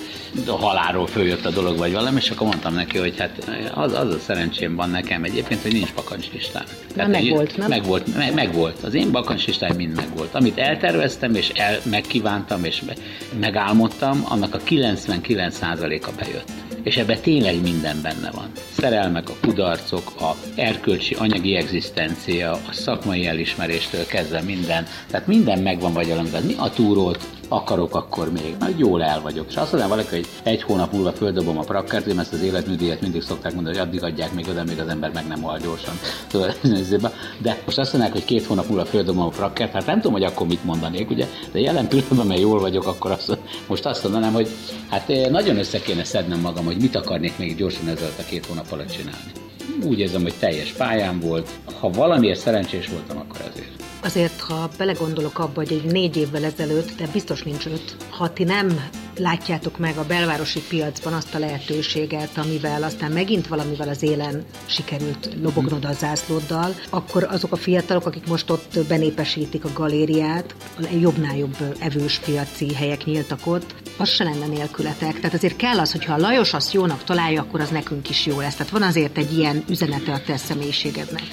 a 0.48 0.52
halálról 0.52 1.08
följött 1.08 1.46
a 1.46 1.50
dolog, 1.50 1.78
vagy 1.78 1.92
valami, 1.92 2.18
és 2.18 2.30
akkor 2.30 2.48
mondtam 2.48 2.74
neki, 2.74 2.98
hogy 2.98 3.18
hát 3.18 3.50
az, 3.74 3.94
az 3.94 4.14
a 4.14 4.20
szerencsém 4.20 4.76
van 4.76 4.90
nekem 4.90 5.24
egyébként, 5.24 5.62
hogy 5.62 5.72
nincs 5.72 5.94
bakancslistám. 5.94 6.64
Tehát, 6.96 7.16
hogy- 7.16 7.24
megvolt, 7.24 7.58
nem? 7.58 7.68
Meg 7.68 7.84
volt, 7.84 8.16
meg, 8.16 8.34
meg 8.34 8.54
volt. 8.54 8.84
Az 8.84 8.94
én 8.94 9.12
bakancslistáim 9.12 9.76
mind 9.76 9.96
megvolt. 9.96 10.36
Amit 10.36 10.58
elterveztem, 10.58 11.36
és 11.36 11.50
el, 11.50 11.80
megkívántam, 11.84 12.64
és 12.64 12.82
me, 12.82 12.94
megálmodtam, 13.40 14.22
annak 14.24 14.56
a 14.56 14.58
99%-a 15.62 16.12
bejött. 16.18 16.52
És 16.84 16.98
ebben 16.98 17.22
tényleg 17.22 17.62
minden 17.62 18.02
benne 18.02 18.32
van. 18.32 18.52
Szerelmek, 18.72 19.30
a 19.30 19.36
kudarcok, 19.42 20.12
a 20.20 20.36
erkölcsi 20.56 21.16
anyagi 21.16 21.56
egzisztencia, 21.56 22.52
a 22.52 22.72
szakmai 22.72 23.28
elismeréstől 23.28 24.06
kezdve 24.06 24.42
minden. 24.42 24.86
Tehát 25.08 25.28
minden 25.28 25.60
megvan 25.60 25.94
vagy. 25.94 26.08
Tehát 26.08 26.44
mi 26.44 26.56
a 26.58 26.70
túrót 26.70 27.39
akarok 27.50 27.96
akkor 27.96 28.32
még, 28.32 28.56
majd 28.60 28.80
jól 28.80 29.04
el 29.04 29.22
vagyok. 29.22 29.46
És 29.50 29.56
azt 29.56 29.72
mondja 29.72 29.90
valaki, 29.90 30.16
hogy 30.16 30.28
egy 30.44 30.64
hónap 30.64 30.94
múlva 30.94 31.12
földobom 31.12 31.58
a 31.58 31.62
prakkert, 31.62 32.06
én 32.06 32.20
ezt 32.20 32.34
az 32.34 32.42
életműdíjat 32.42 33.02
mindig 33.02 33.22
szokták 33.22 33.54
mondani, 33.54 33.78
hogy 33.78 33.88
addig 33.88 34.04
adják 34.04 34.34
még 34.34 34.48
oda, 34.50 34.64
még 34.64 34.80
az 34.80 34.88
ember 34.88 35.12
meg 35.14 35.28
nem 35.28 35.42
hal 35.42 35.60
gyorsan. 35.60 35.94
Nézzébe. 36.74 37.12
De 37.38 37.62
most 37.66 37.78
azt 37.78 37.92
mondják, 37.92 38.14
hogy 38.14 38.26
két 38.26 38.46
hónap 38.46 38.68
múlva 38.68 38.86
földobom 38.86 39.24
a 39.24 39.30
prakkert, 39.30 39.72
hát 39.72 39.86
nem 39.86 39.96
tudom, 39.96 40.12
hogy 40.12 40.24
akkor 40.24 40.48
mit 40.48 40.64
mondanék, 40.64 41.10
ugye? 41.10 41.28
De 41.52 41.60
jelen 41.60 41.88
pillanatban, 41.88 42.28
mert 42.28 42.40
jól 42.40 42.60
vagyok, 42.60 42.88
akkor 42.88 43.12
azt, 43.12 43.38
most 43.68 43.86
azt 43.86 44.04
mondanám, 44.04 44.34
hogy 44.34 44.50
hát 44.90 45.10
eh, 45.10 45.30
nagyon 45.30 45.58
össze 45.58 45.80
kéne 45.80 46.04
szednem 46.04 46.40
magam, 46.40 46.66
hogy 46.66 46.78
mit 46.78 46.96
akarnék 46.96 47.38
még 47.38 47.56
gyorsan 47.56 47.88
ezzel 47.88 48.10
a 48.20 48.24
két 48.30 48.46
hónap 48.46 48.72
alatt 48.72 48.92
csinálni. 48.92 49.32
Úgy 49.84 50.00
érzem, 50.00 50.22
hogy 50.22 50.34
teljes 50.40 50.72
pályám 50.72 51.20
volt. 51.20 51.50
Ha 51.80 51.90
valamiért 51.90 52.40
szerencsés 52.40 52.88
voltam, 52.88 53.18
akkor 53.18 53.42
ezért. 53.52 53.70
Azért, 54.02 54.40
ha 54.40 54.70
belegondolok 54.78 55.40
abba, 55.40 55.54
hogy 55.54 55.74
egy 55.74 55.92
négy 55.92 56.18
évvel 56.18 56.44
ezelőtt, 56.44 56.98
de 56.98 57.08
biztos 57.14 57.44
nincs 57.44 57.66
öt, 57.66 57.96
ha 58.10 58.34
ti 58.34 58.44
nem 58.44 58.90
látjátok 59.18 59.78
meg 59.78 59.98
a 59.98 60.06
belvárosi 60.06 60.62
piacban 60.70 61.14
azt 61.14 61.36
a 61.36 61.40
lehetőséget, 61.40 62.38
amivel 62.38 62.84
aztán 62.84 63.12
megint 63.12 63.48
valamivel 63.48 63.90
az 63.90 64.04
élen 64.04 64.46
sikerült 64.66 65.30
lobognod 65.42 65.86
a 65.86 65.94
zászlóddal, 65.94 66.76
akkor 66.90 67.24
azok 67.24 67.52
a 67.52 67.56
fiatalok, 67.56 68.06
akik 68.06 68.28
most 68.28 68.50
ott 68.50 68.80
benépesítik 68.88 69.66
a 69.66 69.74
galériát, 69.74 70.56
jobbnál 71.00 71.38
jobb 71.38 71.58
evős 71.80 72.20
piaci 72.20 72.74
helyek 72.74 73.06
nyíltak 73.06 73.40
ott, 73.44 73.76
az 73.98 74.10
se 74.10 74.24
lenne 74.24 74.48
nélkületek. 74.48 75.16
Tehát 75.16 75.34
azért 75.34 75.56
kell 75.56 75.80
az, 75.80 75.92
hogyha 75.92 76.14
a 76.14 76.18
Lajos 76.18 76.54
azt 76.54 76.74
jónak 76.74 77.04
találja, 77.04 77.42
akkor 77.42 77.62
az 77.62 77.70
nekünk 77.70 78.10
is 78.10 78.26
jó 78.26 78.40
lesz. 78.40 78.56
Tehát 78.56 78.72
van 78.72 78.84
azért 78.84 79.18
egy 79.18 79.38
ilyen 79.38 79.64
üzenete 79.70 80.12
a 80.12 80.22
te 80.22 80.38
személyiségednek. 80.38 81.24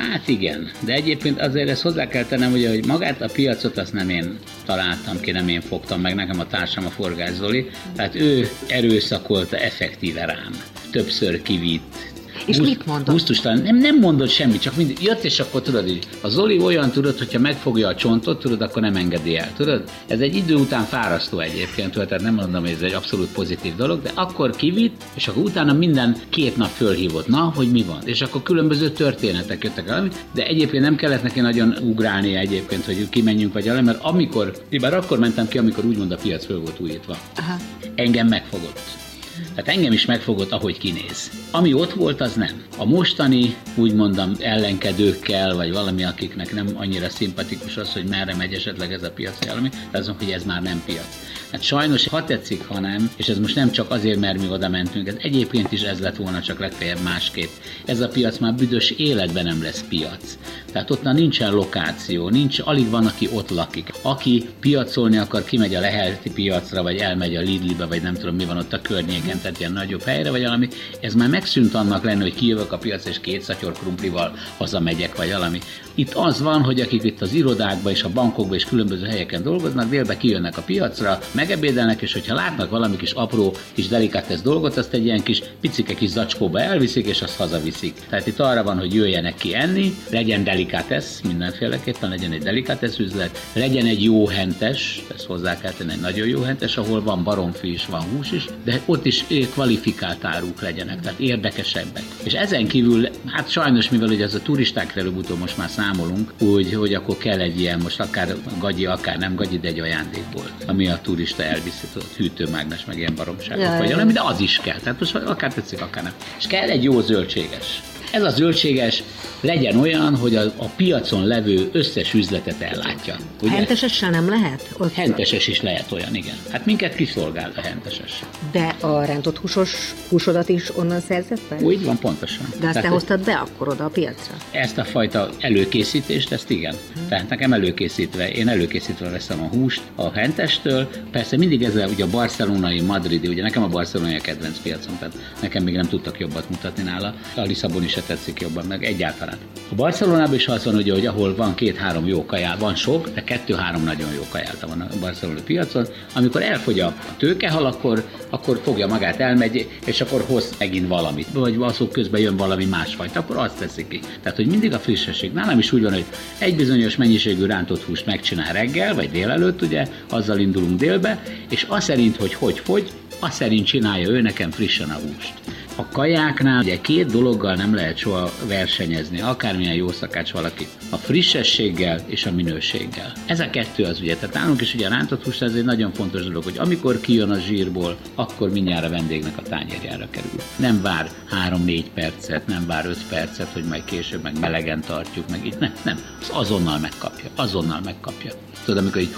Hát 0.00 0.28
igen, 0.28 0.70
de 0.84 0.92
egyébként 0.92 1.40
azért 1.40 1.68
ezt 1.68 1.82
hozzá 1.82 2.06
kell 2.06 2.24
tennem, 2.24 2.52
ugye, 2.52 2.68
hogy 2.68 2.86
magát 2.86 3.20
a 3.22 3.30
piacot 3.32 3.78
azt 3.78 3.92
nem 3.92 4.08
én 4.08 4.38
találtam 4.64 5.20
ki, 5.20 5.30
nem 5.30 5.48
én 5.48 5.60
fogtam 5.60 6.00
meg, 6.00 6.14
nekem 6.14 6.40
a 6.40 6.46
társam 6.46 6.86
a 6.86 6.90
Forgás 6.90 7.32
Zoli, 7.32 7.70
tehát 7.96 8.14
ő 8.14 8.48
erőszakolta 8.68 9.56
effektíve 9.56 10.24
rám. 10.24 10.52
Többször 10.90 11.42
kivitt, 11.42 12.09
És 12.46 12.60
mit 12.60 12.86
mondott? 12.86 13.14
Gusztustalan. 13.14 13.62
Nem, 13.62 13.76
nem 13.76 13.98
mondott 13.98 14.28
semmit, 14.28 14.60
csak 14.60 14.76
mindig 14.76 15.02
jött, 15.02 15.24
és 15.24 15.40
akkor 15.40 15.62
tudod 15.62 15.88
így. 15.88 16.06
A 16.20 16.28
Zoli 16.28 16.58
olyan 16.58 16.90
tudod, 16.90 17.18
hogyha 17.18 17.38
megfogja 17.38 17.88
a 17.88 17.94
csontot, 17.94 18.40
tudod, 18.40 18.60
akkor 18.60 18.82
nem 18.82 18.96
engedi 18.96 19.36
el, 19.36 19.52
tudod? 19.56 19.82
Ez 20.06 20.20
egy 20.20 20.36
idő 20.36 20.54
után 20.54 20.84
fárasztó 20.84 21.38
egyébként, 21.38 21.90
tudod, 21.92 22.08
tehát 22.08 22.22
nem 22.22 22.34
mondom, 22.34 22.60
hogy 22.60 22.70
ez 22.70 22.82
egy 22.82 22.92
abszolút 22.92 23.32
pozitív 23.32 23.74
dolog, 23.76 24.02
de 24.02 24.10
akkor 24.14 24.56
kivitt, 24.56 25.02
és 25.14 25.28
akkor 25.28 25.42
utána 25.42 25.72
minden 25.72 26.16
két 26.28 26.56
nap 26.56 26.70
fölhívott, 26.70 27.28
na, 27.28 27.52
hogy 27.54 27.70
mi 27.70 27.82
van. 27.82 27.98
És 28.04 28.20
akkor 28.20 28.42
különböző 28.42 28.90
történetek 28.90 29.64
jöttek 29.64 29.88
el, 29.88 30.08
de 30.34 30.46
egyébként 30.46 30.82
nem 30.82 30.96
kellett 30.96 31.22
neki 31.22 31.40
nagyon 31.40 31.76
ugrálni 31.82 32.34
egyébként, 32.34 32.84
hogy 32.84 33.08
kimenjünk 33.08 33.52
vagy 33.52 33.68
el, 33.68 33.82
mert 33.82 34.02
amikor, 34.02 34.52
bár 34.80 34.94
akkor 34.94 35.18
mentem 35.18 35.48
ki, 35.48 35.58
amikor 35.58 35.84
úgymond 35.84 36.12
a 36.12 36.16
piac 36.16 36.44
föl 36.44 36.60
volt 36.60 36.80
újítva. 36.80 37.16
Aha. 37.36 37.56
Engem 37.94 38.26
megfogott. 38.26 39.09
Tehát 39.54 39.76
engem 39.76 39.92
is 39.92 40.06
megfogott, 40.06 40.52
ahogy 40.52 40.78
kinéz. 40.78 41.30
Ami 41.50 41.72
ott 41.72 41.92
volt, 41.92 42.20
az 42.20 42.34
nem. 42.34 42.62
A 42.76 42.84
mostani, 42.84 43.56
úgy 43.74 43.94
mondom, 43.94 44.32
ellenkedőkkel, 44.38 45.54
vagy 45.54 45.72
valami, 45.72 46.04
akiknek 46.04 46.54
nem 46.54 46.68
annyira 46.74 47.08
szimpatikus 47.08 47.76
az, 47.76 47.92
hogy 47.92 48.04
merre 48.04 48.36
megy 48.36 48.52
esetleg 48.52 48.92
ez 48.92 49.02
a 49.02 49.10
piac, 49.10 49.46
valami, 49.46 49.68
azon, 49.92 50.16
hogy 50.18 50.30
ez 50.30 50.44
már 50.44 50.62
nem 50.62 50.82
piac. 50.86 51.30
Hát 51.52 51.62
sajnos, 51.62 52.08
ha 52.08 52.24
tetszik, 52.24 52.66
ha 52.66 52.80
nem, 52.80 53.10
és 53.16 53.28
ez 53.28 53.38
most 53.38 53.54
nem 53.54 53.70
csak 53.70 53.90
azért, 53.90 54.20
mert 54.20 54.40
mi 54.40 54.48
oda 54.48 54.68
mentünk, 54.68 55.08
ez 55.08 55.14
egyébként 55.18 55.72
is 55.72 55.82
ez 55.82 56.00
lett 56.00 56.16
volna, 56.16 56.40
csak 56.40 56.58
legfeljebb 56.58 57.02
másképp. 57.02 57.48
Ez 57.84 58.00
a 58.00 58.08
piac 58.08 58.38
már 58.38 58.54
büdös 58.54 58.90
életben 58.90 59.44
nem 59.44 59.62
lesz 59.62 59.84
piac. 59.88 60.38
Tehát 60.72 60.90
ott 60.90 61.02
már 61.02 61.14
nincsen 61.14 61.52
lokáció, 61.52 62.28
nincs, 62.28 62.58
alig 62.64 62.90
van, 62.90 63.06
aki 63.06 63.28
ott 63.32 63.50
lakik. 63.50 63.92
Aki 64.02 64.48
piacolni 64.60 65.16
akar, 65.16 65.44
kimegy 65.44 65.74
a 65.74 65.80
Lehelti 65.80 66.30
piacra, 66.30 66.82
vagy 66.82 66.96
elmegy 66.96 67.36
a 67.36 67.40
Lidlibe, 67.40 67.86
vagy 67.86 68.02
nem 68.02 68.14
tudom 68.14 68.34
mi 68.34 68.44
van 68.44 68.56
ott 68.56 68.72
a 68.72 68.82
környéken, 68.82 69.39
tehát 69.40 69.58
ilyen 69.58 69.72
nagyobb 69.72 70.02
helyre, 70.02 70.30
vagy 70.30 70.42
valami. 70.42 70.68
Ez 71.00 71.14
már 71.14 71.28
megszűnt 71.28 71.74
annak 71.74 72.04
lenni, 72.04 72.22
hogy 72.22 72.34
kijövök 72.34 72.72
a 72.72 72.78
piac, 72.78 73.04
és 73.04 73.20
két 73.20 73.42
szatyor 73.42 73.72
krumplival 73.72 74.36
hazamegyek, 74.56 75.16
vagy 75.16 75.30
valami. 75.30 75.58
Itt 76.00 76.14
az 76.14 76.40
van, 76.42 76.62
hogy 76.62 76.80
akik 76.80 77.02
itt 77.02 77.20
az 77.20 77.32
irodákban 77.32 77.92
és 77.92 78.02
a 78.02 78.08
bankokban 78.08 78.56
és 78.56 78.64
különböző 78.64 79.06
helyeken 79.06 79.42
dolgoznak, 79.42 79.90
délbe 79.90 80.16
kijönnek 80.16 80.56
a 80.58 80.62
piacra, 80.62 81.18
megebédelnek, 81.32 82.02
és 82.02 82.12
hogyha 82.12 82.34
látnak 82.34 82.70
valami 82.70 82.96
kis 82.96 83.12
apró, 83.12 83.54
kis 83.72 83.88
delikátesz 83.88 84.42
dolgot, 84.42 84.76
azt 84.76 84.92
egy 84.92 85.04
ilyen 85.04 85.22
kis 85.22 85.42
picike 85.60 85.94
kis 85.94 86.08
zacskóba 86.08 86.60
elviszik, 86.60 87.06
és 87.06 87.22
azt 87.22 87.36
hazaviszik. 87.36 87.94
Tehát 88.08 88.26
itt 88.26 88.40
arra 88.40 88.62
van, 88.62 88.78
hogy 88.78 88.94
jöjjenek 88.94 89.34
ki 89.34 89.54
enni, 89.54 89.94
legyen 90.10 90.44
delikátesz, 90.44 91.20
mindenféleképpen 91.26 92.10
legyen 92.10 92.32
egy 92.32 92.42
delikátesz 92.42 92.98
üzlet, 92.98 93.38
legyen 93.52 93.86
egy 93.86 94.04
jó 94.04 94.26
hentes, 94.26 95.02
ezt 95.14 95.26
hozzá 95.26 95.58
kell 95.58 95.72
tenni, 95.72 95.92
egy 95.92 96.00
nagyon 96.00 96.26
jó 96.26 96.40
hentes, 96.42 96.76
ahol 96.76 97.02
van 97.02 97.24
baromfi 97.24 97.72
is, 97.72 97.86
van 97.86 98.02
hús 98.02 98.32
is, 98.32 98.44
de 98.64 98.80
ott 98.86 99.06
is 99.06 99.24
eh, 99.30 99.46
kvalifikált 99.52 100.24
áruk 100.24 100.60
legyenek, 100.60 101.00
tehát 101.00 101.18
érdekesebbek. 101.18 102.04
És 102.22 102.32
ezen 102.32 102.66
kívül, 102.66 103.08
hát 103.26 103.50
sajnos, 103.50 103.90
mivel 103.90 104.08
ugye 104.08 104.24
ez 104.24 104.34
a 104.34 104.42
turistákra 104.42 105.00
előbb-utóbb 105.00 105.38
most 105.38 105.56
már 105.56 105.68
számolunk, 105.90 106.32
úgy, 106.40 106.74
hogy 106.74 106.94
akkor 106.94 107.16
kell 107.16 107.40
egy 107.40 107.60
ilyen, 107.60 107.80
most 107.82 108.00
akár 108.00 108.36
gagyi, 108.58 108.86
akár 108.86 109.18
nem 109.18 109.34
gagyi, 109.34 109.58
de 109.58 109.68
egy 109.68 109.80
ajándékból, 109.80 110.44
ami 110.66 110.88
a 110.88 111.00
turista 111.02 111.42
elviszi, 111.42 111.86
tudod, 111.92 112.08
hűtőmágnes, 112.16 112.84
meg 112.84 112.98
ilyen 112.98 113.14
baromságok, 113.14 113.78
vagy 113.78 113.90
valami, 113.90 114.12
de 114.12 114.22
az 114.22 114.40
is 114.40 114.60
kell. 114.62 114.78
Tehát 114.78 114.98
most 114.98 115.14
akár 115.14 115.54
tetszik, 115.54 115.80
akár 115.80 116.02
nem. 116.02 116.12
És 116.38 116.46
kell 116.46 116.68
egy 116.68 116.82
jó 116.82 117.00
zöldséges. 117.00 117.82
Ez 118.10 118.22
a 118.22 118.30
zöldséges 118.30 119.02
legyen 119.40 119.76
olyan, 119.76 120.16
hogy 120.16 120.36
a, 120.36 120.42
a 120.56 120.66
piacon 120.76 121.26
levő 121.26 121.68
összes 121.72 122.14
üzletet 122.14 122.60
ellátja. 122.60 123.16
Ugye? 123.42 123.50
Hentesessel 123.50 124.10
nem 124.10 124.28
lehet? 124.28 124.68
Ott, 124.78 124.92
Henteses 124.92 125.48
is 125.48 125.60
lehet 125.60 125.92
olyan, 125.92 126.14
igen. 126.14 126.34
Hát 126.50 126.66
minket 126.66 126.94
kiszolgál 126.94 127.52
a 127.56 127.60
henteses. 127.60 128.22
De 128.52 128.74
a 128.80 129.04
rántott 129.04 129.38
húsos 129.38 129.94
húsodat 130.08 130.48
is 130.48 130.76
onnan 130.76 131.00
szerzett 131.00 131.40
be? 131.48 131.56
Úgy 131.56 131.84
van, 131.84 131.98
pontosan. 131.98 132.46
De 132.60 132.68
azt 132.68 132.80
te 132.80 132.88
hoztad 132.88 133.24
be 133.24 133.32
akkor 133.32 133.68
oda 133.68 133.84
a 133.84 133.88
piacra? 133.88 134.34
Ezt 134.50 134.78
a 134.78 134.84
fajta 134.84 135.30
előkészítést, 135.38 136.32
ezt 136.32 136.50
igen. 136.50 136.74
Tehát 137.08 137.28
nekem 137.28 137.52
előkészítve, 137.52 138.30
én 138.30 138.48
előkészítve 138.48 139.10
veszem 139.10 139.42
a 139.42 139.46
húst 139.46 139.82
a 139.94 140.10
hentestől. 140.12 140.88
Persze 141.10 141.36
mindig 141.36 141.62
ezzel 141.62 141.88
ugye 141.88 142.04
a 142.04 142.10
barcelonai, 142.10 142.80
madridi, 142.80 143.28
ugye 143.28 143.42
nekem 143.42 143.62
a 143.62 143.68
barcelonai 143.68 144.16
a 144.16 144.20
kedvenc 144.20 144.58
piacom, 144.58 144.98
tehát 144.98 145.14
nekem 145.42 145.62
még 145.62 145.74
nem 145.74 145.88
tudtak 145.88 146.18
jobbat 146.18 146.50
mutatni 146.50 146.82
nála. 146.82 147.14
A 147.36 147.40
Lisszabon 147.40 147.84
is 147.84 147.96
se 148.00 148.06
tetszik 148.06 148.40
jobban, 148.40 148.64
meg 148.66 148.84
egyáltalán. 148.84 149.36
A 149.70 149.74
Barcelonában 149.74 150.34
is 150.34 150.48
az 150.48 150.64
van, 150.64 150.74
ugye, 150.74 150.92
hogy 150.92 151.06
ahol 151.06 151.34
van 151.34 151.54
két-három 151.54 152.06
jó 152.06 152.26
kajá, 152.26 152.56
van 152.56 152.74
sok, 152.74 153.08
de 153.14 153.24
kettő-három 153.24 153.82
nagyon 153.82 154.12
jó 154.14 154.22
kajálta 154.30 154.66
van 154.66 154.80
a 154.80 154.98
barcelonai 155.00 155.42
piacon. 155.42 155.86
Amikor 156.14 156.42
elfogy 156.42 156.80
a 156.80 156.94
tőkehal, 157.16 157.66
akkor, 157.66 158.04
akkor 158.30 158.60
fogja 158.64 158.86
magát, 158.86 159.20
elmegy, 159.20 159.68
és 159.84 160.00
akkor 160.00 160.24
hoz 160.26 160.54
megint 160.58 160.88
valamit. 160.88 161.26
Vagy 161.32 161.56
azok 161.58 161.92
közben 161.92 162.20
jön 162.20 162.36
valami 162.36 162.64
másfajta, 162.64 163.20
akkor 163.20 163.36
azt 163.36 163.58
teszik 163.58 163.88
ki. 163.88 164.00
Tehát, 164.22 164.36
hogy 164.36 164.46
mindig 164.46 164.72
a 164.72 164.78
frissesség. 164.78 165.32
Nálam 165.32 165.58
is 165.58 165.72
úgy 165.72 165.82
van, 165.82 165.92
hogy 165.92 166.04
egy 166.38 166.56
bizonyos 166.56 166.96
mennyiségű 166.96 167.46
rántott 167.46 167.82
húst 167.82 168.06
megcsinál 168.06 168.52
reggel, 168.52 168.94
vagy 168.94 169.10
délelőtt, 169.10 169.62
ugye, 169.62 169.86
azzal 170.10 170.38
indulunk 170.38 170.78
délbe, 170.78 171.22
és 171.50 171.66
az 171.68 171.84
szerint, 171.84 172.16
hogy 172.16 172.34
hogy 172.34 172.58
fogy, 172.58 172.90
azt 173.18 173.32
szerint 173.32 173.66
csinálja 173.66 174.08
ő 174.08 174.20
nekem 174.20 174.50
frissen 174.50 174.90
a 174.90 174.98
húst. 174.98 175.34
A 175.80 175.88
kajáknál 175.92 176.62
ugye 176.62 176.80
két 176.80 177.06
dologgal 177.06 177.54
nem 177.54 177.74
lehet 177.74 177.96
soha 177.96 178.30
versenyezni, 178.48 179.20
akármilyen 179.20 179.74
jó 179.74 179.88
szakács 179.88 180.32
valaki. 180.32 180.66
A 180.90 180.96
frissességgel 180.96 182.00
és 182.06 182.26
a 182.26 182.32
minőséggel. 182.32 183.12
Ez 183.26 183.40
a 183.40 183.50
kettő 183.50 183.84
az 183.84 184.00
ugye, 184.00 184.16
tehát 184.16 184.34
nálunk 184.34 184.60
is 184.60 184.74
ugye 184.74 184.86
a 184.86 184.90
rántott 184.90 185.24
hús 185.24 185.40
ez 185.40 185.54
egy 185.54 185.64
nagyon 185.64 185.92
fontos 185.92 186.24
dolog, 186.24 186.44
hogy 186.44 186.58
amikor 186.58 187.00
kijön 187.00 187.30
a 187.30 187.38
zsírból, 187.38 187.96
akkor 188.14 188.50
mindjárt 188.50 188.84
a 188.84 188.88
vendégnek 188.88 189.38
a 189.38 189.42
tányérjára 189.42 190.06
kerül. 190.10 190.40
Nem 190.56 190.82
vár 190.82 191.10
3-4 191.50 191.84
percet, 191.94 192.46
nem 192.46 192.66
vár 192.66 192.86
5 192.86 192.98
percet, 193.08 193.48
hogy 193.52 193.64
majd 193.64 193.84
később 193.84 194.22
meg 194.22 194.38
melegen 194.38 194.80
tartjuk, 194.80 195.30
meg 195.30 195.46
itt 195.46 195.58
nem, 195.58 195.72
nem, 195.84 195.98
az 196.20 196.30
azonnal 196.32 196.78
megkapja, 196.78 197.30
azonnal 197.34 197.80
megkapja. 197.84 198.32
Tudod, 198.64 198.82
amikor 198.82 199.00
így 199.00 199.14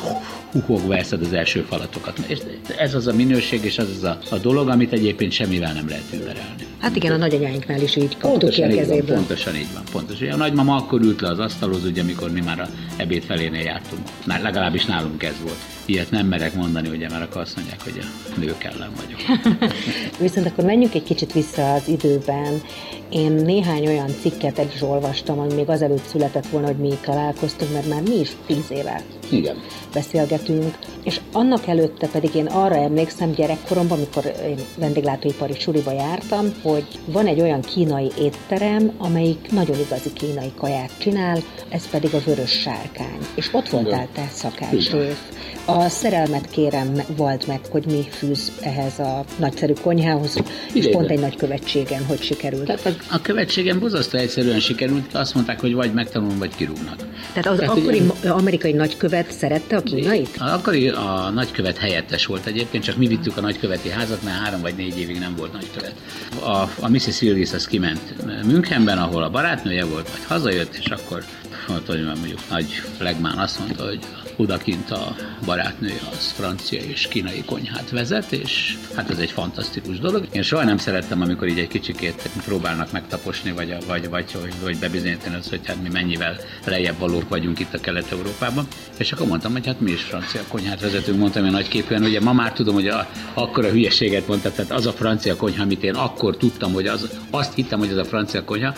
huhogva 0.52 0.96
eszed 0.96 1.20
az 1.20 1.32
első 1.32 1.60
falatokat. 1.68 2.18
És 2.26 2.38
ez 2.76 2.94
az 2.94 3.06
a 3.06 3.12
minőség, 3.12 3.64
és 3.64 3.78
az 3.78 3.88
az 3.96 4.04
a, 4.04 4.18
a 4.30 4.36
dolog, 4.36 4.68
amit 4.68 4.92
egyébként 4.92 5.32
semmivel 5.32 5.72
nem 5.72 5.88
lehet 5.88 6.12
überelni. 6.12 6.51
Hát 6.78 6.96
igen, 6.96 7.12
a 7.12 7.16
nagyanyáinknál 7.16 7.80
is 7.82 7.96
így 7.96 8.16
kaptuk 8.18 8.50
ki 8.50 8.60
Pontosan 8.60 8.64
a 8.64 8.68
így 8.68 8.76
van, 8.76 8.86
kezéből. 8.86 9.16
pontosan 9.16 9.54
így 9.56 9.72
van, 9.74 9.82
pontosan. 9.92 10.28
A 10.30 10.36
nagymama 10.36 10.76
akkor 10.76 11.00
ült 11.00 11.20
le 11.20 11.28
az 11.28 11.38
asztalhoz, 11.38 11.84
ugye, 11.84 12.02
amikor 12.02 12.30
mi 12.30 12.40
már 12.40 12.60
a 12.60 12.68
ebéd 12.96 13.22
felénél 13.22 13.62
jártunk. 13.62 14.02
Már 14.26 14.42
legalábbis 14.42 14.84
nálunk 14.84 15.22
ez 15.22 15.34
volt. 15.42 15.56
Ilyet 15.84 16.10
nem 16.10 16.26
merek 16.26 16.54
mondani, 16.54 16.88
ugye, 16.88 17.08
mert 17.08 17.22
akkor 17.22 17.40
azt 17.40 17.56
mondják, 17.56 17.82
hogy 17.82 17.98
a 18.00 18.40
nők 18.40 18.64
ellen 18.64 18.90
vagyok. 18.96 19.40
Viszont 20.20 20.46
akkor 20.46 20.64
menjünk 20.64 20.94
egy 20.94 21.02
kicsit 21.02 21.32
vissza 21.32 21.72
az 21.72 21.88
időben. 21.88 22.62
Én 23.08 23.32
néhány 23.32 23.86
olyan 23.86 24.08
cikket 24.20 24.58
el 24.58 24.66
is 24.74 24.82
olvastam, 24.82 25.38
ami 25.38 25.54
még 25.54 25.68
azelőtt 25.68 26.06
született 26.06 26.46
volna, 26.46 26.66
hogy 26.66 26.76
mi 26.76 26.90
találkoztunk, 27.04 27.72
mert 27.72 27.88
már 27.88 28.02
mi 28.02 28.18
is 28.20 28.28
tíz 28.46 28.70
éve 28.70 29.02
Igen. 29.32 29.56
beszélgetünk, 29.94 30.74
és 31.04 31.20
annak 31.32 31.66
előtte 31.66 32.06
pedig 32.08 32.34
én 32.34 32.46
arra 32.46 32.76
emlékszem 32.76 33.32
gyerekkoromban, 33.32 33.96
amikor 33.98 34.32
én 34.48 34.56
vendéglátóipari 34.76 35.54
suliba 35.58 35.92
jártam, 35.92 36.54
hogy 36.62 36.84
van 37.04 37.26
egy 37.26 37.40
olyan 37.40 37.60
kínai 37.60 38.10
étterem, 38.18 38.92
amelyik 38.98 39.50
nagyon 39.52 39.76
igazi 39.86 40.12
kínai 40.12 40.52
kaját 40.56 40.90
csinál, 40.98 41.38
ez 41.68 41.88
pedig 41.90 42.14
a 42.14 42.18
Vörös 42.24 42.50
Sárkány. 42.50 43.18
És 43.34 43.48
ott 43.52 43.68
voltál 43.68 44.08
te 44.14 44.28
szakácsrész. 44.32 45.16
A 45.64 45.88
szerelmet 45.88 46.50
kérem 46.50 47.02
volt 47.16 47.46
meg, 47.46 47.60
hogy 47.70 47.84
mi 47.86 48.02
fűz 48.10 48.52
ehhez 48.60 48.98
a 48.98 49.24
nagyszerű 49.38 49.72
konyhához, 49.82 50.36
és 50.36 50.42
Idézve. 50.74 50.90
pont 50.90 51.10
egy 51.10 51.20
nagy 51.20 51.36
követségen, 51.36 52.04
hogy 52.06 52.22
sikerült. 52.22 52.64
Tehát 52.64 52.96
a, 53.10 53.20
követségem 53.22 53.78
bozasztó 53.78 54.18
egyszerűen 54.18 54.60
sikerült, 54.60 55.14
azt 55.14 55.34
mondták, 55.34 55.60
hogy 55.60 55.74
vagy 55.74 55.92
megtanulom, 55.92 56.38
vagy 56.38 56.54
kirúgnak. 56.56 56.96
Tehát 57.32 57.46
az 57.48 57.58
Tehát 57.58 57.76
akkori 57.76 58.00
ugye- 58.20 58.30
amerikai 58.30 58.72
nagykövet 58.72 59.21
szerette 59.30 59.76
a 59.76 59.82
kínait? 59.82 60.36
Akkori 60.38 60.88
a 60.88 61.30
nagykövet 61.34 61.76
helyettes 61.76 62.26
volt 62.26 62.46
egyébként, 62.46 62.84
csak 62.84 62.96
mi 62.96 63.06
vittük 63.06 63.36
a 63.36 63.40
nagyköveti 63.40 63.88
házat, 63.88 64.22
mert 64.22 64.38
három 64.38 64.60
vagy 64.60 64.74
négy 64.74 64.98
évig 64.98 65.18
nem 65.18 65.34
volt 65.36 65.52
nagykövet. 65.52 65.94
A, 66.40 66.84
a 66.84 66.88
Mrs. 66.88 67.20
Willis 67.20 67.52
az 67.52 67.66
kiment 67.66 68.24
Münchenben, 68.44 68.98
ahol 68.98 69.22
a 69.22 69.30
barátnője 69.30 69.84
volt, 69.84 70.10
vagy 70.10 70.24
hazajött, 70.26 70.74
és 70.74 70.86
akkor 70.86 71.24
hát, 71.66 71.86
hogy 71.86 72.04
mondjuk 72.04 72.40
nagy 72.50 72.82
flegmán 72.96 73.38
azt 73.38 73.58
mondta, 73.58 73.84
hogy 73.84 74.00
odakint 74.42 74.90
a 74.90 75.16
barátnője 75.44 76.00
az 76.10 76.30
francia 76.30 76.80
és 76.80 77.08
kínai 77.08 77.42
konyhát 77.44 77.90
vezet, 77.90 78.32
és 78.32 78.76
hát 78.94 79.10
ez 79.10 79.18
egy 79.18 79.30
fantasztikus 79.30 79.98
dolog. 79.98 80.26
Én 80.32 80.42
soha 80.42 80.64
nem 80.64 80.76
szerettem, 80.76 81.20
amikor 81.20 81.48
így 81.48 81.58
egy 81.58 81.68
kicsikét 81.68 82.30
próbálnak 82.44 82.92
megtaposni, 82.92 83.52
vagy, 83.52 83.76
vagy, 83.86 84.08
vagy, 84.08 84.36
vagy, 84.40 84.52
vagy 84.62 84.78
bebizonyítani 84.78 85.36
azt, 85.36 85.48
hogy 85.50 85.66
hát 85.66 85.82
mi 85.82 85.88
mennyivel 85.88 86.36
lejjebb 86.64 86.98
valók 86.98 87.28
vagyunk 87.28 87.58
itt 87.58 87.74
a 87.74 87.80
Kelet-Európában. 87.80 88.66
És 88.98 89.12
akkor 89.12 89.26
mondtam, 89.26 89.52
hogy 89.52 89.66
hát 89.66 89.80
mi 89.80 89.90
is 89.90 90.02
francia 90.02 90.40
konyhát 90.48 90.80
vezetünk, 90.80 91.18
mondtam 91.18 91.44
én 91.44 91.50
nagyképűen, 91.50 92.02
ugye 92.02 92.20
ma 92.20 92.32
már 92.32 92.52
tudom, 92.52 92.74
hogy 92.74 92.88
a, 92.88 93.08
akkor 93.34 93.64
a 93.64 93.70
hülyeséget 93.70 94.26
mondta, 94.26 94.52
tehát 94.52 94.70
az 94.70 94.86
a 94.86 94.92
francia 94.92 95.36
konyha, 95.36 95.62
amit 95.62 95.82
én 95.82 95.94
akkor 95.94 96.36
tudtam, 96.36 96.72
hogy 96.72 96.86
az, 96.86 97.08
azt 97.30 97.54
hittem, 97.54 97.78
hogy 97.78 97.90
az 97.90 97.96
a 97.96 98.04
francia 98.04 98.44
konyha, 98.44 98.74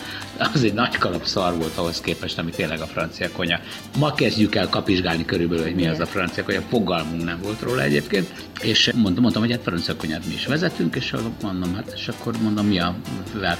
az 0.53 0.63
egy 0.63 0.73
nagy 0.73 0.97
kalap 0.97 1.25
szar 1.25 1.55
volt 1.57 1.77
ahhoz 1.77 2.01
képest, 2.01 2.37
ami 2.37 2.51
tényleg 2.51 2.79
a 2.79 2.85
francia 2.85 3.29
konyha. 3.31 3.59
Ma 3.97 4.13
kezdjük 4.13 4.55
el 4.55 4.69
kapizsgálni 4.69 5.25
körülbelül, 5.25 5.54
hogy 5.63 5.75
mi 5.75 5.87
az 5.87 5.99
a 5.99 6.05
francia 6.05 6.43
konyha, 6.43 6.61
fogalmunk 6.69 7.23
nem 7.23 7.39
volt 7.41 7.61
róla 7.61 7.81
egyébként, 7.81 8.47
és 8.61 8.91
mondtam, 8.95 9.21
mondtam 9.21 9.43
hogy 9.43 9.51
hát 9.51 9.61
francia 9.61 9.95
konyhát 9.95 10.25
mi 10.25 10.33
is 10.33 10.45
vezetünk, 10.45 10.95
és 10.95 11.15
mondom, 11.41 11.75
hát 11.75 11.91
és 11.95 12.07
akkor 12.07 12.33
mondom, 12.41 12.67
mi 12.67 12.79
a 12.79 12.95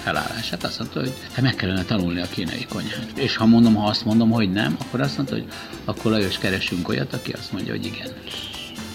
felállás? 0.03 0.49
Hát 0.49 0.63
azt 0.63 0.79
mondta, 0.79 0.99
hogy 0.99 1.13
hát 1.31 1.41
meg 1.41 1.55
kellene 1.55 1.83
tanulni 1.83 2.21
a 2.21 2.27
kínai 2.29 2.65
konyhát. 2.69 3.07
És 3.15 3.35
ha 3.35 3.45
mondom, 3.45 3.75
ha 3.75 3.87
azt 3.87 4.05
mondom, 4.05 4.29
hogy 4.31 4.51
nem, 4.51 4.75
akkor 4.79 5.01
azt 5.01 5.17
mondta, 5.17 5.35
hogy 5.35 5.45
akkor 5.85 6.11
Lajos 6.11 6.37
keresünk 6.37 6.89
olyat, 6.89 7.13
aki 7.13 7.31
azt 7.31 7.51
mondja, 7.51 7.71
hogy 7.71 7.85
igen. 7.85 8.07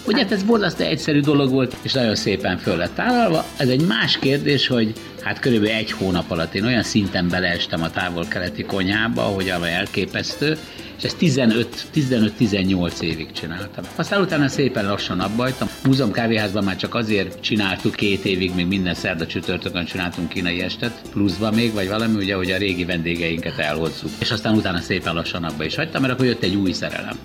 Ugye 0.07 0.17
hát 0.17 0.31
ez 0.31 0.43
borzasztó 0.43 0.83
egyszerű 0.83 1.19
dolog 1.19 1.49
volt, 1.49 1.75
és 1.81 1.93
nagyon 1.93 2.15
szépen 2.15 2.57
föl 2.57 2.77
lett 2.77 2.95
tálalva. 2.95 3.45
Ez 3.57 3.67
egy 3.67 3.85
más 3.87 4.17
kérdés, 4.17 4.67
hogy 4.67 4.93
hát 5.21 5.39
körülbelül 5.39 5.75
egy 5.75 5.91
hónap 5.91 6.31
alatt 6.31 6.53
én 6.53 6.65
olyan 6.65 6.83
szinten 6.83 7.27
beleestem 7.29 7.83
a 7.83 7.89
távol-keleti 7.89 8.63
konyhába, 8.63 9.21
hogy 9.21 9.49
amely 9.49 9.73
elképesztő, 9.73 10.57
és 10.97 11.03
ezt 11.03 11.17
15-18 11.19 13.01
évig 13.01 13.31
csináltam. 13.31 13.83
Aztán 13.95 14.21
utána 14.21 14.47
szépen 14.47 14.85
lassan 14.85 15.19
abbajtam. 15.19 15.69
Múzeum 15.83 16.11
kávéházban 16.11 16.63
már 16.63 16.75
csak 16.75 16.95
azért 16.95 17.41
csináltuk 17.41 17.95
két 17.95 18.25
évig, 18.25 18.55
még 18.55 18.67
minden 18.67 18.93
szerda 18.93 19.25
csütörtökön 19.27 19.85
csináltunk 19.85 20.29
kínai 20.29 20.61
estet, 20.61 21.01
pluszba 21.11 21.51
még, 21.51 21.73
vagy 21.73 21.87
valami, 21.87 22.15
ugye, 22.15 22.35
hogy 22.35 22.51
a 22.51 22.57
régi 22.57 22.85
vendégeinket 22.85 23.57
elhozzuk. 23.57 24.11
És 24.19 24.31
aztán 24.31 24.55
utána 24.55 24.79
szépen 24.79 25.13
lassan 25.13 25.43
abba 25.43 25.63
is 25.63 25.75
hagytam, 25.75 26.01
mert 26.01 26.13
akkor 26.13 26.25
jött 26.25 26.43
egy 26.43 26.55
új 26.55 26.71
szerelem. 26.71 27.17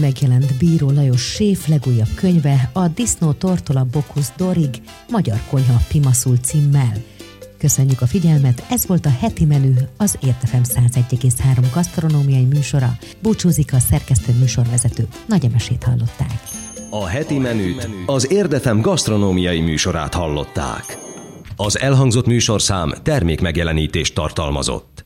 Megjelent 0.00 0.58
Bíró 0.58 0.90
Lajos 0.90 1.22
Séf 1.22 1.68
legújabb 1.68 2.14
könyve 2.14 2.70
a 2.72 2.88
Disznó 2.88 3.32
Tortola 3.32 3.86
Bokusz 3.92 4.32
Dorig 4.36 4.82
Magyar 5.10 5.40
Konyha 5.50 5.80
Pimaszul 5.88 6.36
címmel. 6.36 6.92
Köszönjük 7.58 8.00
a 8.00 8.06
figyelmet, 8.06 8.64
ez 8.70 8.86
volt 8.86 9.06
a 9.06 9.16
heti 9.20 9.44
menü, 9.44 9.74
az 9.96 10.18
Értefem 10.20 10.62
101,3 10.64 11.66
gasztronómiai 11.74 12.44
műsora. 12.44 12.98
Búcsúzik 13.22 13.72
a 13.72 13.78
szerkesztő 13.78 14.32
műsorvezető. 14.32 15.06
Nagy 15.26 15.44
emesét 15.44 15.82
hallották. 15.82 16.42
A 16.90 17.06
heti 17.06 17.38
menüt 17.38 17.88
az 18.06 18.30
Érdefem 18.30 18.80
gasztronómiai 18.80 19.60
műsorát 19.60 20.14
hallották. 20.14 20.98
Az 21.56 21.78
elhangzott 21.78 22.26
műsorszám 22.26 22.92
termék 23.02 23.40
megjelenítést 23.40 24.14
tartalmazott. 24.14 24.92